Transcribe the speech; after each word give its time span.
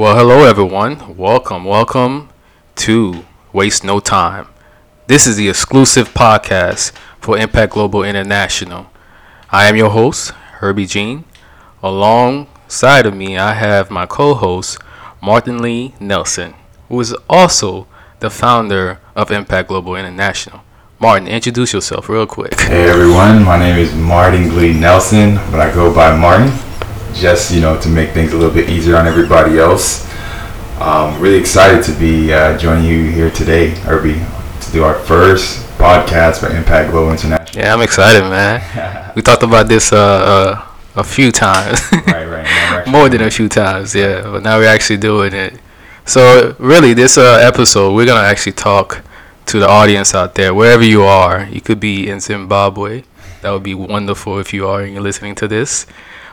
Well, 0.00 0.16
hello 0.16 0.46
everyone. 0.46 1.14
Welcome, 1.18 1.66
welcome 1.66 2.30
to 2.76 3.26
Waste 3.52 3.84
No 3.84 4.00
Time. 4.00 4.48
This 5.08 5.26
is 5.26 5.36
the 5.36 5.50
exclusive 5.50 6.14
podcast 6.14 6.92
for 7.20 7.36
Impact 7.36 7.74
Global 7.74 8.02
International. 8.02 8.90
I 9.50 9.66
am 9.66 9.76
your 9.76 9.90
host, 9.90 10.30
Herbie 10.30 10.86
Jean. 10.86 11.24
Alongside 11.82 13.04
of 13.04 13.14
me, 13.14 13.36
I 13.36 13.52
have 13.52 13.90
my 13.90 14.06
co-host, 14.06 14.78
Martin 15.20 15.60
Lee 15.60 15.92
Nelson, 16.00 16.54
who 16.88 16.98
is 16.98 17.14
also 17.28 17.86
the 18.20 18.30
founder 18.30 19.00
of 19.14 19.30
Impact 19.30 19.68
Global 19.68 19.96
International. 19.96 20.62
Martin, 20.98 21.28
introduce 21.28 21.74
yourself 21.74 22.08
real 22.08 22.26
quick. 22.26 22.58
Hey 22.58 22.88
everyone, 22.88 23.44
my 23.44 23.58
name 23.58 23.78
is 23.78 23.94
Martin 23.94 24.56
Lee 24.56 24.72
Nelson, 24.72 25.34
but 25.50 25.60
I 25.60 25.70
go 25.74 25.94
by 25.94 26.16
Martin 26.16 26.50
just 27.14 27.52
you 27.52 27.60
know 27.60 27.80
to 27.80 27.88
make 27.88 28.10
things 28.10 28.32
a 28.32 28.36
little 28.36 28.52
bit 28.52 28.68
easier 28.68 28.96
on 28.96 29.06
everybody 29.06 29.58
else. 29.58 30.08
Um, 30.80 31.20
really 31.20 31.38
excited 31.38 31.84
to 31.84 31.98
be 31.98 32.32
uh, 32.32 32.56
joining 32.56 32.86
you 32.86 33.10
here 33.10 33.30
today, 33.30 33.70
Herbie, 33.70 34.20
to 34.64 34.72
do 34.72 34.82
our 34.82 34.94
first 34.94 35.66
podcast 35.76 36.40
for 36.40 36.54
Impact 36.54 36.90
Global 36.90 37.10
International. 37.10 37.62
Yeah, 37.62 37.74
I'm 37.74 37.82
excited, 37.82 38.22
man. 38.22 39.12
we 39.16 39.22
talked 39.22 39.42
about 39.42 39.68
this 39.68 39.92
uh, 39.92 39.96
uh, 39.96 40.66
a 40.96 41.04
few 41.04 41.32
times. 41.32 41.80
right, 42.06 42.26
right. 42.26 42.86
More 42.88 43.08
than 43.08 43.20
a 43.22 43.30
few 43.30 43.48
times, 43.48 43.94
yeah. 43.94 44.22
But 44.22 44.42
now 44.42 44.58
we're 44.58 44.68
actually 44.68 44.98
doing 44.98 45.34
it. 45.34 45.60
So 46.06 46.56
really, 46.58 46.94
this 46.94 47.18
uh, 47.18 47.38
episode, 47.42 47.94
we're 47.94 48.06
gonna 48.06 48.26
actually 48.26 48.52
talk 48.52 49.04
to 49.46 49.58
the 49.58 49.68
audience 49.68 50.14
out 50.14 50.34
there, 50.34 50.54
wherever 50.54 50.84
you 50.84 51.02
are. 51.02 51.44
You 51.44 51.60
could 51.60 51.80
be 51.80 52.08
in 52.08 52.20
Zimbabwe. 52.20 53.04
That 53.42 53.50
would 53.50 53.62
be 53.62 53.74
wonderful 53.74 54.38
if 54.38 54.52
you 54.52 54.66
are 54.68 54.82
and 54.82 54.92
you're 54.92 55.02
listening 55.02 55.34
to 55.36 55.48
this. 55.48 55.86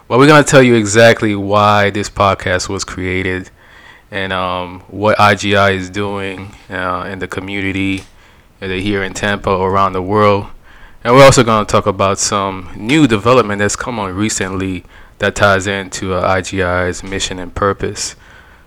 Well, 0.08 0.20
we're 0.20 0.28
going 0.28 0.42
to 0.42 0.50
tell 0.50 0.64
you 0.64 0.76
exactly 0.76 1.36
why 1.36 1.90
this 1.90 2.10
podcast 2.10 2.70
was 2.70 2.86
created 2.86 3.50
and 4.10 4.32
um, 4.32 4.80
what 4.88 5.18
IGI 5.18 5.74
is 5.76 5.90
doing 5.90 6.56
uh, 6.70 7.10
in 7.12 7.20
the 7.20 7.28
community, 7.28 8.06
either 8.62 8.76
here 8.76 9.04
in 9.04 9.14
Tampa 9.14 9.50
or 9.50 9.70
around 9.70 9.92
the 9.92 10.02
world. 10.02 10.48
And 11.04 11.14
we're 11.14 11.26
also 11.26 11.44
going 11.44 11.66
to 11.66 11.70
talk 11.70 11.88
about 11.88 12.20
some 12.20 12.72
new 12.78 13.06
development 13.06 13.60
that's 13.60 13.76
come 13.76 14.00
on 14.00 14.16
recently 14.16 14.86
that 15.20 15.36
ties 15.36 15.68
into 15.68 16.14
uh, 16.14 16.36
IGI's 16.38 17.04
mission 17.04 17.38
and 17.38 17.54
purpose. 17.54 18.16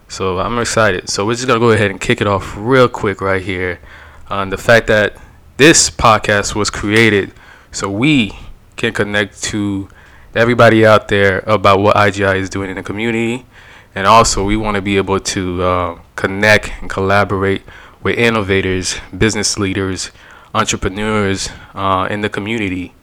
So 0.08 0.40
I'm 0.40 0.58
excited. 0.58 1.08
So 1.08 1.24
we're 1.24 1.36
just 1.36 1.46
going 1.46 1.58
to 1.58 1.64
go 1.66 1.70
ahead 1.70 1.90
and 1.90 1.98
kick 1.98 2.20
it 2.20 2.26
off 2.26 2.54
real 2.54 2.86
quick 2.86 3.22
right 3.22 3.40
here 3.40 3.80
on 4.28 4.50
the 4.50 4.58
fact 4.58 4.88
that 4.88 5.16
this 5.56 5.88
podcast 5.88 6.54
was 6.54 6.68
created 6.68 7.32
so 7.72 7.90
we 7.90 8.32
can 8.76 8.92
connect 8.92 9.42
to 9.44 9.88
everybody 10.34 10.86
out 10.86 11.08
there 11.08 11.42
about 11.46 11.80
what 11.80 11.96
IGI 11.96 12.36
is 12.36 12.48
doing 12.50 12.70
in 12.70 12.76
the 12.76 12.82
community. 12.82 13.46
And 13.94 14.06
also, 14.06 14.44
we 14.44 14.56
want 14.56 14.76
to 14.76 14.82
be 14.82 14.96
able 14.96 15.18
to 15.18 15.62
uh, 15.62 15.98
connect 16.14 16.70
and 16.80 16.88
collaborate 16.88 17.62
with 18.02 18.16
innovators, 18.16 18.98
business 19.16 19.58
leaders, 19.58 20.10
entrepreneurs 20.54 21.50
uh, 21.74 22.06
in 22.10 22.20
the 22.20 22.28
community 22.28 22.94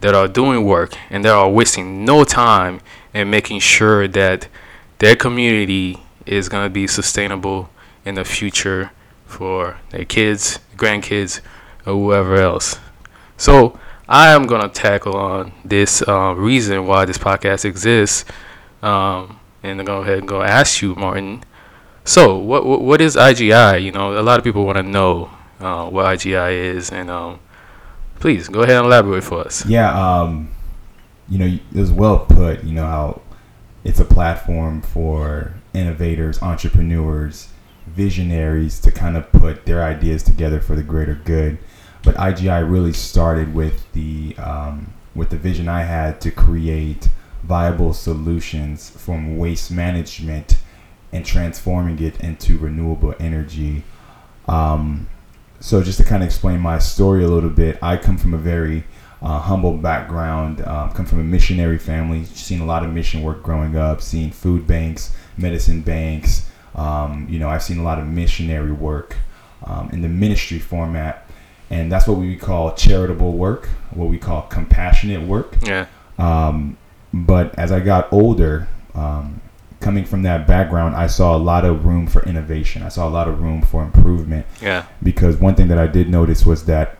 that 0.00 0.14
are 0.14 0.28
doing 0.28 0.64
work 0.64 0.94
and 1.10 1.24
that 1.24 1.32
are 1.32 1.50
wasting 1.50 2.04
no 2.04 2.24
time 2.24 2.80
in 3.12 3.28
making 3.28 3.58
sure 3.58 4.06
that 4.06 4.48
their 4.98 5.16
community 5.16 5.98
is 6.24 6.48
going 6.48 6.64
to 6.64 6.70
be 6.70 6.86
sustainable 6.86 7.68
in 8.04 8.14
the 8.14 8.24
future 8.24 8.90
for 9.26 9.76
their 9.90 10.04
kids, 10.04 10.60
grandkids, 10.76 11.40
or 11.84 11.94
whoever 11.94 12.36
else. 12.36 12.78
So, 13.36 13.78
I 14.08 14.30
am 14.30 14.46
to 14.46 14.68
tackle 14.68 15.16
on 15.16 15.52
this 15.64 16.02
uh, 16.06 16.34
reason 16.34 16.86
why 16.86 17.04
this 17.04 17.18
podcast 17.18 17.66
exists. 17.66 18.24
Um, 18.82 19.38
and 19.62 19.84
go 19.84 20.00
ahead 20.00 20.18
and 20.18 20.28
go 20.28 20.42
ask 20.42 20.80
you, 20.80 20.94
Martin. 20.94 21.44
So, 22.04 22.38
what 22.38 22.64
what, 22.64 22.80
what 22.80 23.00
is 23.00 23.16
IGI? 23.16 23.82
You 23.82 23.92
know, 23.92 24.18
a 24.18 24.22
lot 24.22 24.38
of 24.38 24.44
people 24.44 24.64
want 24.64 24.78
to 24.78 24.82
know 24.82 25.30
uh, 25.60 25.90
what 25.90 26.06
IGI 26.06 26.52
is, 26.52 26.90
and 26.90 27.10
um, 27.10 27.40
please 28.18 28.48
go 28.48 28.60
ahead 28.60 28.76
and 28.76 28.86
elaborate 28.86 29.24
for 29.24 29.40
us. 29.40 29.66
Yeah, 29.66 29.90
um, 29.92 30.50
you 31.28 31.38
know, 31.38 31.46
it 31.46 31.78
was 31.78 31.92
well 31.92 32.20
put. 32.20 32.64
You 32.64 32.74
know 32.74 32.86
how 32.86 33.22
it's 33.84 34.00
a 34.00 34.04
platform 34.04 34.80
for 34.80 35.52
innovators, 35.74 36.40
entrepreneurs, 36.40 37.48
visionaries 37.86 38.80
to 38.80 38.92
kind 38.92 39.16
of 39.16 39.30
put 39.32 39.66
their 39.66 39.82
ideas 39.82 40.22
together 40.22 40.60
for 40.60 40.76
the 40.76 40.82
greater 40.82 41.14
good 41.14 41.58
but 42.08 42.16
IGI 42.16 42.66
really 42.66 42.94
started 42.94 43.54
with 43.54 43.92
the 43.92 44.34
um, 44.38 44.94
with 45.14 45.28
the 45.28 45.36
vision 45.36 45.68
I 45.68 45.82
had 45.82 46.22
to 46.22 46.30
create 46.30 47.10
viable 47.44 47.92
solutions 47.92 48.88
from 48.88 49.36
waste 49.36 49.70
management 49.70 50.56
and 51.12 51.22
transforming 51.22 52.02
it 52.02 52.18
into 52.20 52.56
renewable 52.56 53.14
energy. 53.20 53.84
Um, 54.46 55.06
so 55.60 55.82
just 55.82 55.98
to 55.98 56.04
kind 56.04 56.22
of 56.22 56.28
explain 56.28 56.60
my 56.60 56.78
story 56.78 57.24
a 57.24 57.28
little 57.28 57.50
bit, 57.50 57.78
I 57.82 57.98
come 57.98 58.16
from 58.16 58.32
a 58.32 58.38
very 58.38 58.84
uh, 59.20 59.40
humble 59.40 59.76
background. 59.76 60.62
Uh, 60.62 60.88
come 60.88 61.04
from 61.04 61.20
a 61.20 61.24
missionary 61.24 61.76
family. 61.76 62.24
Seen 62.24 62.62
a 62.62 62.64
lot 62.64 62.84
of 62.86 62.90
mission 62.90 63.22
work 63.22 63.42
growing 63.42 63.76
up. 63.76 64.00
Seen 64.00 64.30
food 64.30 64.66
banks, 64.66 65.14
medicine 65.36 65.82
banks. 65.82 66.50
Um, 66.74 67.26
you 67.28 67.38
know, 67.38 67.50
I've 67.50 67.62
seen 67.62 67.76
a 67.76 67.82
lot 67.82 67.98
of 67.98 68.06
missionary 68.06 68.72
work 68.72 69.14
um, 69.66 69.90
in 69.92 70.00
the 70.00 70.08
ministry 70.08 70.58
format 70.58 71.27
and 71.70 71.90
that's 71.90 72.06
what 72.06 72.18
we 72.18 72.36
call 72.36 72.74
charitable 72.74 73.32
work, 73.32 73.66
what 73.90 74.08
we 74.08 74.18
call 74.18 74.42
compassionate 74.42 75.26
work. 75.26 75.56
Yeah. 75.62 75.86
Um, 76.18 76.76
but 77.12 77.58
as 77.58 77.72
I 77.72 77.80
got 77.80 78.12
older, 78.12 78.68
um, 78.94 79.40
coming 79.80 80.04
from 80.04 80.22
that 80.22 80.46
background, 80.46 80.96
I 80.96 81.06
saw 81.06 81.36
a 81.36 81.38
lot 81.38 81.64
of 81.64 81.84
room 81.84 82.06
for 82.06 82.22
innovation. 82.24 82.82
I 82.82 82.88
saw 82.88 83.08
a 83.08 83.10
lot 83.10 83.28
of 83.28 83.40
room 83.40 83.62
for 83.62 83.82
improvement. 83.82 84.46
Yeah. 84.60 84.86
Because 85.02 85.36
one 85.36 85.54
thing 85.54 85.68
that 85.68 85.78
I 85.78 85.86
did 85.86 86.08
notice 86.08 86.44
was 86.44 86.64
that 86.66 86.98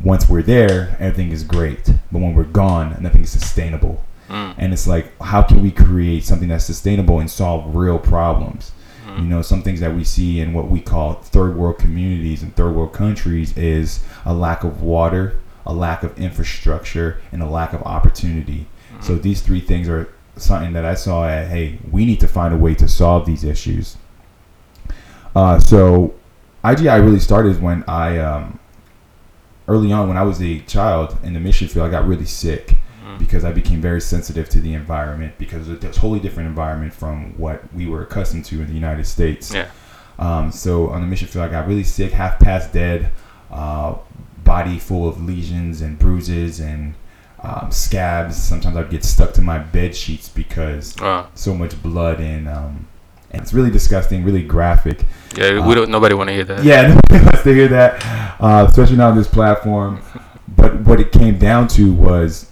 once 0.00 0.28
we're 0.28 0.42
there, 0.42 0.96
everything 1.00 1.32
is 1.32 1.42
great, 1.42 1.86
but 2.12 2.20
when 2.20 2.34
we're 2.34 2.44
gone, 2.44 2.96
nothing 3.00 3.22
is 3.22 3.30
sustainable. 3.30 4.04
Mm. 4.28 4.54
And 4.58 4.72
it's 4.72 4.86
like, 4.86 5.18
how 5.20 5.42
can 5.42 5.62
we 5.62 5.70
create 5.70 6.24
something 6.24 6.48
that's 6.48 6.64
sustainable 6.64 7.18
and 7.18 7.30
solve 7.30 7.74
real 7.74 7.98
problems? 7.98 8.72
You 9.18 9.24
know, 9.24 9.42
some 9.42 9.62
things 9.62 9.80
that 9.80 9.94
we 9.94 10.04
see 10.04 10.40
in 10.40 10.52
what 10.52 10.68
we 10.68 10.80
call 10.80 11.14
third 11.14 11.56
world 11.56 11.78
communities 11.78 12.42
and 12.42 12.54
third 12.54 12.72
world 12.72 12.92
countries 12.92 13.56
is 13.56 14.04
a 14.24 14.32
lack 14.32 14.64
of 14.64 14.82
water, 14.82 15.38
a 15.66 15.74
lack 15.74 16.02
of 16.02 16.16
infrastructure, 16.18 17.20
and 17.32 17.42
a 17.42 17.46
lack 17.46 17.72
of 17.72 17.82
opportunity. 17.82 18.66
Mm-hmm. 18.92 19.02
So 19.02 19.16
these 19.16 19.42
three 19.42 19.60
things 19.60 19.88
are 19.88 20.08
something 20.36 20.72
that 20.72 20.84
I 20.84 20.94
saw 20.94 21.28
at, 21.28 21.48
hey, 21.48 21.78
we 21.90 22.06
need 22.06 22.20
to 22.20 22.28
find 22.28 22.54
a 22.54 22.56
way 22.56 22.74
to 22.76 22.86
solve 22.86 23.26
these 23.26 23.42
issues. 23.44 23.96
Uh, 25.34 25.58
so 25.58 26.14
IGI 26.64 27.04
really 27.04 27.20
started 27.20 27.60
when 27.60 27.84
I, 27.88 28.18
um, 28.18 28.58
early 29.66 29.92
on 29.92 30.08
when 30.08 30.16
I 30.16 30.22
was 30.22 30.40
a 30.40 30.60
child 30.60 31.18
in 31.22 31.34
the 31.34 31.40
mission 31.40 31.68
field, 31.68 31.88
I 31.88 31.90
got 31.90 32.06
really 32.06 32.24
sick 32.24 32.77
because 33.18 33.44
I 33.44 33.52
became 33.52 33.80
very 33.80 34.00
sensitive 34.00 34.48
to 34.50 34.60
the 34.60 34.74
environment 34.74 35.34
because 35.38 35.68
it's 35.68 35.84
a 35.84 35.92
totally 35.92 36.20
different 36.20 36.48
environment 36.48 36.92
from 36.92 37.36
what 37.38 37.62
we 37.74 37.86
were 37.86 38.02
accustomed 38.02 38.44
to 38.46 38.60
in 38.60 38.68
the 38.68 38.74
United 38.74 39.06
States. 39.06 39.52
Yeah. 39.52 39.68
Um, 40.18 40.50
so 40.50 40.88
on 40.90 41.00
the 41.00 41.06
mission 41.06 41.28
field, 41.28 41.44
I 41.44 41.48
got 41.48 41.68
really 41.68 41.84
sick, 41.84 42.12
half 42.12 42.38
past 42.38 42.72
dead, 42.72 43.10
uh, 43.50 43.96
body 44.44 44.78
full 44.78 45.08
of 45.08 45.22
lesions 45.22 45.80
and 45.80 45.98
bruises 45.98 46.60
and 46.60 46.94
um, 47.42 47.70
scabs. 47.70 48.36
Sometimes 48.36 48.76
I'd 48.76 48.90
get 48.90 49.04
stuck 49.04 49.32
to 49.34 49.42
my 49.42 49.58
bed 49.58 49.94
sheets 49.94 50.28
because 50.28 50.96
so 51.34 51.54
much 51.54 51.80
blood 51.82 52.20
and 52.20 52.48
um, 52.48 52.88
and 53.30 53.42
it's 53.42 53.52
really 53.52 53.70
disgusting, 53.70 54.24
really 54.24 54.42
graphic. 54.42 55.04
Yeah, 55.36 55.66
we 55.66 55.74
don't. 55.74 55.90
Nobody 55.90 56.14
want 56.14 56.28
to 56.28 56.34
hear 56.34 56.44
that. 56.44 56.64
Yeah, 56.64 56.88
nobody 57.10 57.24
wants 57.24 57.42
to 57.42 57.54
hear 57.54 57.68
that, 57.68 58.40
uh, 58.40 58.66
especially 58.68 58.96
not 58.96 59.10
on 59.10 59.16
this 59.16 59.28
platform. 59.28 60.00
But 60.56 60.80
what 60.80 60.98
it 60.98 61.12
came 61.12 61.38
down 61.38 61.68
to 61.68 61.92
was 61.92 62.50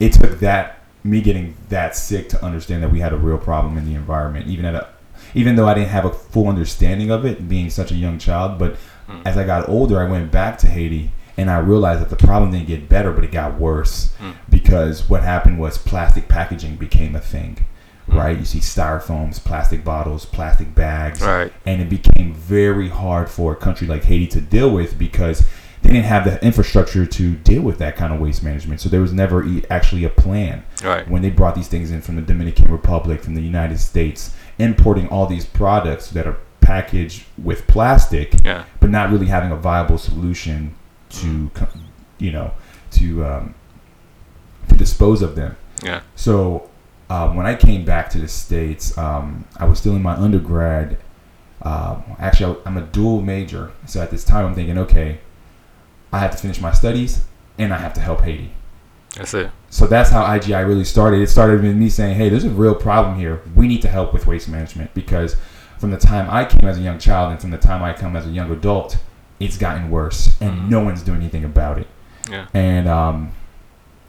it 0.00 0.12
took 0.12 0.40
that 0.40 0.80
me 1.04 1.20
getting 1.20 1.54
that 1.68 1.94
sick 1.94 2.28
to 2.30 2.42
understand 2.42 2.82
that 2.82 2.90
we 2.90 3.00
had 3.00 3.12
a 3.12 3.16
real 3.16 3.38
problem 3.38 3.76
in 3.76 3.84
the 3.84 3.94
environment, 3.94 4.48
even 4.48 4.64
at 4.64 4.74
a 4.74 4.88
even 5.34 5.56
though 5.56 5.66
I 5.66 5.74
didn't 5.74 5.90
have 5.90 6.04
a 6.04 6.12
full 6.12 6.48
understanding 6.48 7.10
of 7.10 7.24
it, 7.24 7.48
being 7.48 7.68
such 7.70 7.90
a 7.90 7.94
young 7.94 8.18
child. 8.18 8.58
But 8.58 8.76
mm. 9.08 9.22
as 9.24 9.36
I 9.36 9.44
got 9.44 9.68
older, 9.68 10.00
I 10.00 10.08
went 10.08 10.30
back 10.30 10.58
to 10.58 10.68
Haiti 10.68 11.10
and 11.36 11.50
I 11.50 11.58
realized 11.58 12.00
that 12.00 12.10
the 12.10 12.26
problem 12.26 12.52
didn't 12.52 12.68
get 12.68 12.88
better, 12.88 13.12
but 13.12 13.24
it 13.24 13.32
got 13.32 13.58
worse 13.58 14.14
mm. 14.20 14.34
because 14.48 15.08
what 15.08 15.22
happened 15.22 15.58
was 15.58 15.76
plastic 15.76 16.28
packaging 16.28 16.76
became 16.76 17.16
a 17.16 17.20
thing. 17.20 17.64
Mm. 18.08 18.18
Right, 18.18 18.38
you 18.38 18.44
see 18.44 18.58
styrofoams, 18.58 19.42
plastic 19.42 19.82
bottles, 19.82 20.26
plastic 20.26 20.74
bags, 20.74 21.22
right. 21.22 21.50
and 21.64 21.80
it 21.80 21.88
became 21.88 22.34
very 22.34 22.90
hard 22.90 23.30
for 23.30 23.54
a 23.54 23.56
country 23.56 23.86
like 23.86 24.04
Haiti 24.04 24.26
to 24.26 24.42
deal 24.42 24.70
with 24.70 24.98
because 24.98 25.46
they 25.84 25.90
didn't 25.90 26.06
have 26.06 26.24
the 26.24 26.42
infrastructure 26.42 27.04
to 27.04 27.34
deal 27.34 27.60
with 27.60 27.76
that 27.76 27.94
kind 27.94 28.12
of 28.12 28.18
waste 28.18 28.42
management. 28.42 28.80
So 28.80 28.88
there 28.88 29.02
was 29.02 29.12
never 29.12 29.44
e- 29.44 29.64
actually 29.68 30.04
a 30.04 30.08
plan. 30.08 30.64
Right. 30.82 31.06
When 31.06 31.20
they 31.20 31.28
brought 31.28 31.54
these 31.54 31.68
things 31.68 31.90
in 31.90 32.00
from 32.00 32.16
the 32.16 32.22
Dominican 32.22 32.72
Republic, 32.72 33.22
from 33.22 33.34
the 33.34 33.42
United 33.42 33.78
States, 33.78 34.34
importing 34.58 35.08
all 35.08 35.26
these 35.26 35.44
products 35.44 36.08
that 36.12 36.26
are 36.26 36.38
packaged 36.62 37.24
with 37.36 37.66
plastic, 37.66 38.32
yeah. 38.42 38.64
but 38.80 38.88
not 38.88 39.10
really 39.10 39.26
having 39.26 39.52
a 39.52 39.56
viable 39.56 39.98
solution 39.98 40.74
to, 41.10 41.50
you 42.18 42.32
know, 42.32 42.52
to 42.92 43.22
um, 43.26 43.54
to 44.68 44.74
dispose 44.74 45.20
of 45.20 45.36
them. 45.36 45.54
Yeah. 45.82 46.00
So 46.16 46.70
uh, 47.10 47.30
when 47.32 47.44
I 47.44 47.54
came 47.54 47.84
back 47.84 48.08
to 48.10 48.18
the 48.18 48.28
states, 48.28 48.96
um, 48.96 49.44
I 49.58 49.66
was 49.66 49.78
still 49.80 49.94
in 49.94 50.02
my 50.02 50.14
undergrad. 50.14 50.96
Uh, 51.60 52.00
actually, 52.18 52.56
I, 52.56 52.68
I'm 52.68 52.78
a 52.78 52.86
dual 52.86 53.20
major, 53.20 53.72
so 53.86 54.00
at 54.00 54.10
this 54.10 54.24
time, 54.24 54.46
I'm 54.46 54.54
thinking, 54.54 54.78
okay, 54.78 55.20
I 56.14 56.18
have 56.18 56.30
to 56.32 56.38
finish 56.38 56.60
my 56.60 56.72
studies 56.72 57.22
and 57.58 57.72
I 57.74 57.78
have 57.78 57.94
to 57.94 58.00
help 58.00 58.20
Haiti. 58.22 58.50
That's 59.16 59.34
it. 59.34 59.50
So 59.70 59.86
that's 59.86 60.10
how 60.10 60.22
IGI 60.24 60.66
really 60.66 60.84
started. 60.84 61.20
It 61.20 61.28
started 61.28 61.62
with 61.62 61.76
me 61.76 61.88
saying, 61.88 62.14
"Hey, 62.16 62.28
there's 62.28 62.44
a 62.44 62.50
real 62.50 62.74
problem 62.74 63.18
here. 63.18 63.40
We 63.54 63.66
need 63.68 63.82
to 63.82 63.88
help 63.88 64.12
with 64.12 64.26
waste 64.26 64.48
management 64.48 64.92
because 64.94 65.36
from 65.78 65.90
the 65.90 65.96
time 65.96 66.26
I 66.30 66.44
came 66.44 66.68
as 66.68 66.78
a 66.78 66.80
young 66.80 66.98
child 66.98 67.30
and 67.32 67.40
from 67.40 67.50
the 67.50 67.58
time 67.58 67.82
I 67.82 67.92
come 67.92 68.16
as 68.16 68.26
a 68.26 68.30
young 68.30 68.50
adult, 68.50 68.96
it's 69.40 69.56
gotten 69.56 69.90
worse, 69.90 70.36
and 70.40 70.52
Mhm. 70.52 70.68
no 70.68 70.80
one's 70.80 71.02
doing 71.02 71.20
anything 71.20 71.44
about 71.44 71.78
it." 71.78 71.86
Yeah. 72.30 72.46
And 72.54 72.88
um, 72.88 73.32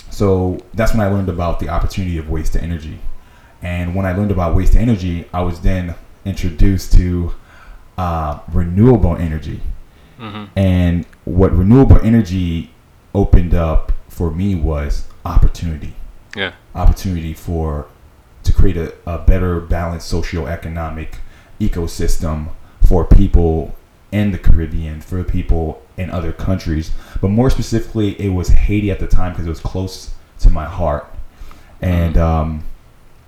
so 0.10 0.60
that's 0.74 0.94
when 0.94 1.02
I 1.02 1.10
learned 1.12 1.30
about 1.30 1.60
the 1.60 1.70
opportunity 1.70 2.18
of 2.18 2.30
waste 2.30 2.54
to 2.54 2.62
energy. 2.64 3.00
And 3.62 3.96
when 3.96 4.06
I 4.06 4.14
learned 4.14 4.32
about 4.32 4.56
waste 4.56 4.74
to 4.74 4.80
energy, 4.80 5.26
I 5.34 5.42
was 5.42 5.60
then 5.62 5.96
introduced 6.24 6.94
to 6.94 7.34
uh, 7.98 8.40
renewable 8.52 9.16
energy. 9.18 9.62
hmm 10.20 10.46
And 10.56 11.06
what 11.26 11.52
renewable 11.56 12.00
energy 12.02 12.72
opened 13.14 13.54
up 13.54 13.92
for 14.08 14.32
me 14.32 14.56
was 14.56 15.08
opportunity. 15.26 15.94
Yeah. 16.36 16.54
Opportunity 16.74 17.34
for 17.34 17.88
to 18.44 18.54
create 18.54 18.78
a, 18.78 18.94
a 19.08 19.18
better 19.18 19.60
balanced 19.60 20.12
socioeconomic 20.12 21.16
ecosystem 21.60 22.50
for 22.88 23.04
people 23.04 23.76
in 24.12 24.32
the 24.32 24.38
Caribbean, 24.38 25.02
for 25.02 25.24
people 25.24 25.82
in 25.98 26.10
other 26.10 26.32
countries. 26.32 26.92
But 27.22 27.30
more 27.30 27.50
specifically, 27.50 28.20
it 28.22 28.30
was 28.30 28.50
Haiti 28.50 28.92
at 28.92 29.00
the 29.00 29.08
time 29.08 29.34
because 29.34 29.48
it 29.48 29.50
was 29.50 29.60
close 29.60 30.14
to 30.40 30.50
my 30.50 30.66
heart. 30.66 31.12
And 31.82 32.18
um, 32.18 32.64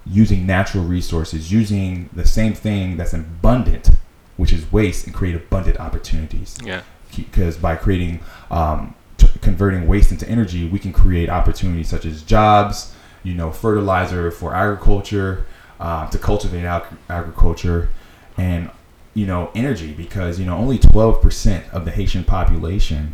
using 0.05 0.45
natural 0.45 0.83
resources, 0.83 1.51
using 1.51 2.09
the 2.13 2.25
same 2.25 2.53
thing 2.53 2.97
that's 2.97 3.13
abundant, 3.13 3.89
which 4.37 4.53
is 4.53 4.71
waste, 4.71 5.05
and 5.05 5.15
create 5.15 5.35
abundant 5.35 5.79
opportunities 5.79 6.57
Yeah. 6.63 6.83
Because 7.23 7.57
by 7.57 7.75
creating 7.75 8.19
um, 8.51 8.93
t- 9.17 9.27
converting 9.41 9.87
waste 9.87 10.11
into 10.11 10.27
energy 10.29 10.67
we 10.67 10.79
can 10.79 10.91
create 10.93 11.29
opportunities 11.29 11.89
such 11.89 12.05
as 12.05 12.21
jobs 12.23 12.93
you 13.23 13.33
know 13.33 13.51
fertilizer 13.51 14.31
for 14.31 14.53
agriculture 14.55 15.45
uh, 15.79 16.09
to 16.09 16.17
cultivate 16.17 16.65
ag- 16.65 16.97
agriculture 17.09 17.89
and 18.37 18.69
you 19.13 19.25
know 19.25 19.51
energy 19.55 19.93
because 19.93 20.39
you 20.39 20.45
know 20.45 20.55
only 20.57 20.77
12% 20.79 21.69
of 21.71 21.85
the 21.85 21.91
haitian 21.91 22.23
population 22.23 23.13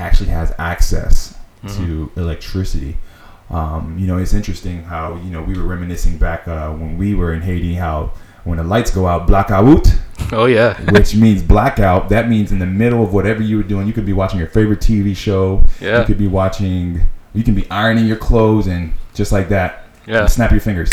actually 0.00 0.30
has 0.30 0.52
access 0.58 1.36
to 1.68 2.10
electricity. 2.16 2.96
Um, 3.50 3.96
you 3.98 4.06
know 4.08 4.18
it's 4.18 4.34
interesting 4.34 4.82
how 4.82 5.14
you 5.16 5.30
know 5.30 5.42
we 5.42 5.56
were 5.56 5.62
reminiscing 5.64 6.18
back 6.18 6.48
uh, 6.48 6.70
when 6.72 6.98
we 6.98 7.14
were 7.14 7.34
in 7.34 7.42
haiti 7.42 7.74
how 7.74 8.12
when 8.44 8.56
the 8.58 8.64
lights 8.64 8.90
go 8.90 9.06
out 9.06 9.26
blackout 9.28 9.86
Oh 10.32 10.46
yeah. 10.46 10.80
which 10.90 11.14
means 11.14 11.42
blackout. 11.42 12.08
That 12.08 12.28
means 12.28 12.52
in 12.52 12.58
the 12.58 12.66
middle 12.66 13.02
of 13.04 13.12
whatever 13.12 13.42
you 13.42 13.56
were 13.58 13.62
doing, 13.62 13.86
you 13.86 13.92
could 13.92 14.06
be 14.06 14.12
watching 14.12 14.38
your 14.38 14.48
favorite 14.48 14.80
TV 14.80 15.14
show. 15.16 15.62
Yeah. 15.80 16.00
You 16.00 16.06
could 16.06 16.18
be 16.18 16.26
watching. 16.28 17.02
You 17.34 17.42
can 17.44 17.54
be 17.54 17.70
ironing 17.70 18.06
your 18.06 18.16
clothes 18.16 18.66
and 18.66 18.92
just 19.14 19.32
like 19.32 19.48
that, 19.50 19.86
Yeah. 20.06 20.26
snap 20.26 20.50
your 20.50 20.60
fingers. 20.60 20.90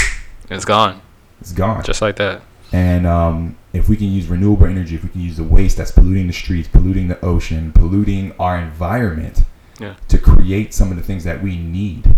It's 0.50 0.66
gone. 0.66 1.02
It's 1.42 1.52
gone. 1.52 1.84
Just 1.84 2.02
like 2.02 2.16
that. 2.18 2.42
And 2.72 3.06
um, 3.08 3.58
if 3.74 3.90
we 3.90 3.96
can 3.96 4.08
use 4.12 4.28
renewable 4.28 4.66
energy, 4.68 4.96
if 4.96 5.04
we 5.04 5.10
can 5.10 5.22
use 5.22 5.38
the 5.38 5.44
waste 5.44 5.78
that's 5.78 5.92
polluting 5.92 6.28
the 6.28 6.34
streets, 6.34 6.68
polluting 6.68 7.08
the 7.08 7.20
ocean, 7.26 7.72
polluting 7.74 8.34
our 8.40 8.58
environment, 8.60 9.44
Yeah. 9.80 9.96
to 10.10 10.18
create 10.18 10.74
some 10.74 10.92
of 10.92 10.98
the 10.98 11.04
things 11.04 11.24
that 11.24 11.42
we 11.44 11.58
need, 11.58 12.16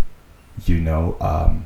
you 0.66 0.80
know, 0.80 1.18
um, 1.22 1.66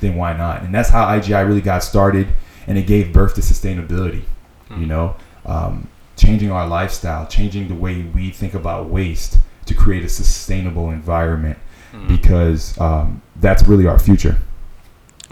then 0.00 0.16
why 0.16 0.32
not? 0.36 0.62
And 0.62 0.74
that's 0.74 0.88
how 0.90 1.04
IGI 1.06 1.46
really 1.46 1.60
got 1.60 1.82
started, 1.82 2.28
and 2.66 2.78
it 2.78 2.86
gave 2.86 3.12
birth 3.12 3.34
to 3.34 3.40
sustainability. 3.42 4.22
You 4.70 4.76
Mm. 4.86 4.88
know, 4.88 5.14
um, 5.46 5.88
changing 6.16 6.50
our 6.52 6.66
lifestyle, 6.66 7.26
changing 7.26 7.68
the 7.68 7.74
way 7.74 8.02
we 8.14 8.30
think 8.30 8.54
about 8.54 8.88
waste 8.88 9.38
to 9.66 9.74
create 9.74 10.04
a 10.04 10.08
sustainable 10.08 10.90
environment, 10.90 11.58
Mhm. 11.94 12.08
because 12.08 12.78
um, 12.80 13.20
that's 13.40 13.62
really 13.68 13.86
our 13.86 13.98
future. 13.98 14.36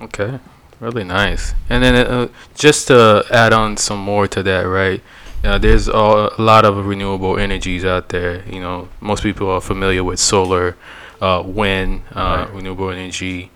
Okay, 0.03 0.38
really 0.81 1.05
nice. 1.05 1.55
And 1.69 1.82
then 1.85 1.94
uh, 1.94 2.29
just 2.55 2.88
to 2.88 3.25
add 3.31 3.53
on 3.53 3.77
some 3.77 3.99
more 3.99 4.27
to 4.29 4.43
that, 4.43 4.62
right? 4.62 5.03
Uh, 5.44 5.59
there's 5.59 5.88
a 5.88 5.93
a 6.38 6.43
lot 6.43 6.65
of 6.65 6.87
renewable 6.87 7.38
energies 7.38 7.85
out 7.85 8.09
there. 8.11 8.43
You 8.50 8.61
know, 8.61 8.88
most 9.00 9.23
people 9.23 9.49
are 9.50 9.61
familiar 9.61 10.05
with 10.05 10.19
solar, 10.21 10.77
uh, 11.21 11.43
wind, 11.44 12.03
uh, 12.15 12.21
Right. 12.21 12.55
renewable 12.55 12.91
energy. 12.91 13.50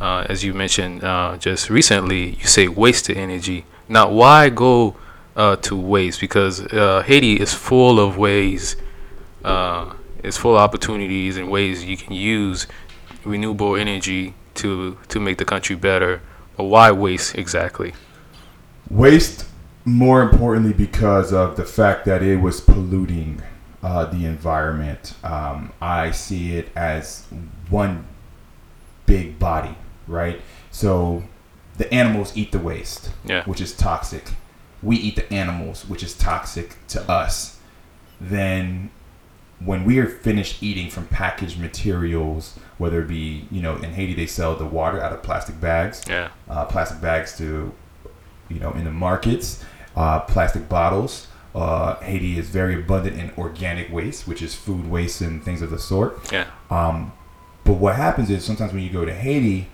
Uh, 0.00 0.24
as 0.28 0.42
you 0.44 0.54
mentioned 0.54 1.04
uh, 1.04 1.36
just 1.38 1.68
recently, 1.70 2.36
you 2.40 2.46
say 2.46 2.68
wasted 2.68 3.16
energy. 3.16 3.64
Now, 3.88 4.08
why 4.10 4.48
go 4.50 4.96
uh, 5.36 5.56
to 5.56 5.76
waste? 5.76 6.20
Because 6.20 6.60
uh, 6.72 7.02
Haiti 7.06 7.34
is 7.40 7.52
full 7.54 7.98
of 8.00 8.16
ways, 8.18 8.76
uh, 9.44 9.92
it's 10.22 10.36
full 10.36 10.54
of 10.54 10.60
opportunities 10.60 11.36
and 11.36 11.50
ways 11.50 11.84
you 11.84 11.96
can 11.96 12.12
use 12.12 12.66
renewable 13.24 13.76
energy 13.76 14.34
to 14.54 14.96
to 15.08 15.20
make 15.20 15.38
the 15.38 15.44
country 15.44 15.76
better. 15.76 16.20
But 16.56 16.64
why 16.64 16.90
waste 16.90 17.36
exactly? 17.36 17.94
Waste, 18.90 19.46
more 19.84 20.20
importantly, 20.22 20.72
because 20.72 21.32
of 21.32 21.56
the 21.56 21.64
fact 21.64 22.04
that 22.06 22.22
it 22.22 22.36
was 22.36 22.60
polluting 22.60 23.42
uh, 23.82 24.04
the 24.06 24.26
environment. 24.26 25.14
Um, 25.24 25.72
I 25.80 26.10
see 26.10 26.56
it 26.56 26.68
as 26.76 27.26
one 27.70 28.04
big 29.06 29.38
body, 29.38 29.74
right? 30.06 30.40
So 30.70 31.22
the 31.78 31.92
animals 31.94 32.36
eat 32.36 32.52
the 32.52 32.58
waste, 32.58 33.10
Yeah. 33.24 33.44
which 33.44 33.60
is 33.60 33.72
toxic. 33.74 34.24
We 34.82 34.96
eat 34.96 35.16
the 35.16 35.32
animals, 35.32 35.86
which 35.88 36.02
is 36.02 36.14
toxic 36.14 36.76
to 36.88 37.02
us. 37.10 37.58
Then 38.20 38.90
when 39.62 39.84
we 39.84 39.98
are 39.98 40.06
finished 40.06 40.62
eating 40.62 40.88
from 40.90 41.06
packaged 41.06 41.58
materials, 41.58 42.58
whether 42.78 43.02
it 43.02 43.08
be, 43.08 43.46
you 43.50 43.60
know, 43.60 43.76
in 43.76 43.92
Haiti 43.92 44.14
they 44.14 44.26
sell 44.26 44.56
the 44.56 44.64
water 44.64 45.00
out 45.02 45.12
of 45.12 45.22
plastic 45.22 45.60
bags 45.60 46.02
Yeah. 46.08 46.28
uh, 46.48 46.64
plastic 46.64 47.00
bags 47.00 47.36
to, 47.38 47.72
you 48.48 48.58
know, 48.58 48.72
in 48.72 48.84
the 48.84 48.90
markets, 48.90 49.62
uh, 49.96 50.20
plastic 50.20 50.68
bottles. 50.68 51.26
Uh, 51.54 51.96
Haiti 51.96 52.38
is 52.38 52.48
very 52.48 52.74
abundant 52.76 53.18
in 53.18 53.32
organic 53.36 53.92
waste, 53.92 54.26
which 54.26 54.40
is 54.40 54.54
food 54.54 54.88
waste 54.88 55.20
and 55.20 55.42
things 55.44 55.62
of 55.62 55.70
the 55.70 55.78
sort. 55.78 56.32
Yeah. 56.32 56.46
Um, 56.70 57.12
but 57.64 57.74
what 57.74 57.96
happens 57.96 58.30
is 58.30 58.44
sometimes 58.44 58.72
when 58.72 58.82
you 58.82 58.90
go 58.90 59.04
to 59.04 59.12
Haiti, 59.14 59.68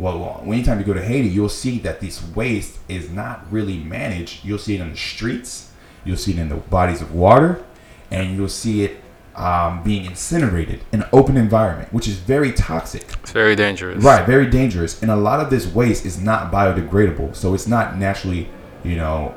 well, 0.00 0.42
anytime 0.46 0.78
you 0.78 0.84
go 0.84 0.94
to 0.94 1.04
Haiti, 1.04 1.28
you'll 1.28 1.50
see 1.50 1.78
that 1.80 2.00
this 2.00 2.26
waste 2.34 2.78
is 2.88 3.10
not 3.10 3.44
really 3.52 3.76
managed. 3.78 4.44
You'll 4.44 4.58
see 4.58 4.74
it 4.74 4.80
in 4.80 4.90
the 4.90 4.96
streets, 4.96 5.70
you'll 6.04 6.16
see 6.16 6.32
it 6.32 6.38
in 6.38 6.48
the 6.48 6.56
bodies 6.56 7.02
of 7.02 7.14
water, 7.14 7.62
and 8.10 8.34
you'll 8.34 8.48
see 8.48 8.82
it 8.82 9.02
um, 9.36 9.82
being 9.82 10.06
incinerated 10.06 10.80
in 10.92 11.02
an 11.02 11.08
open 11.12 11.36
environment, 11.36 11.92
which 11.92 12.08
is 12.08 12.14
very 12.14 12.50
toxic. 12.52 13.04
It's 13.22 13.32
very 13.32 13.54
dangerous. 13.54 14.02
Right, 14.02 14.26
very 14.26 14.46
dangerous. 14.46 15.02
And 15.02 15.10
a 15.10 15.16
lot 15.16 15.40
of 15.40 15.50
this 15.50 15.66
waste 15.66 16.06
is 16.06 16.18
not 16.18 16.50
biodegradable, 16.50 17.36
so 17.36 17.52
it's 17.52 17.66
not 17.66 17.98
naturally, 17.98 18.48
you 18.82 18.96
know, 18.96 19.34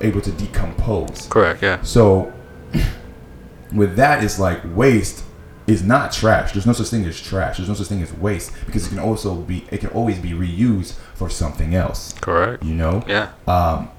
able 0.00 0.22
to 0.22 0.32
decompose. 0.32 1.28
Correct. 1.28 1.62
Yeah. 1.62 1.82
So 1.82 2.32
with 3.74 3.96
that, 3.96 4.24
it's 4.24 4.38
like 4.38 4.60
waste 4.74 5.22
is 5.68 5.82
not 5.82 6.10
trash. 6.12 6.52
There's 6.52 6.66
no 6.66 6.72
such 6.72 6.88
thing 6.88 7.04
as 7.04 7.20
trash. 7.20 7.58
There's 7.58 7.68
no 7.68 7.74
such 7.74 7.86
thing 7.86 8.02
as 8.02 8.12
waste 8.14 8.52
because 8.66 8.86
it 8.86 8.88
can 8.88 8.98
also 8.98 9.36
be, 9.36 9.66
it 9.70 9.78
can 9.78 9.90
always 9.90 10.18
be 10.18 10.30
reused 10.30 10.94
for 11.14 11.28
something 11.30 11.74
else. 11.74 12.14
Correct. 12.20 12.64
You 12.64 12.74
know. 12.74 13.04
Yeah. 13.06 13.30
Um, 13.46 13.90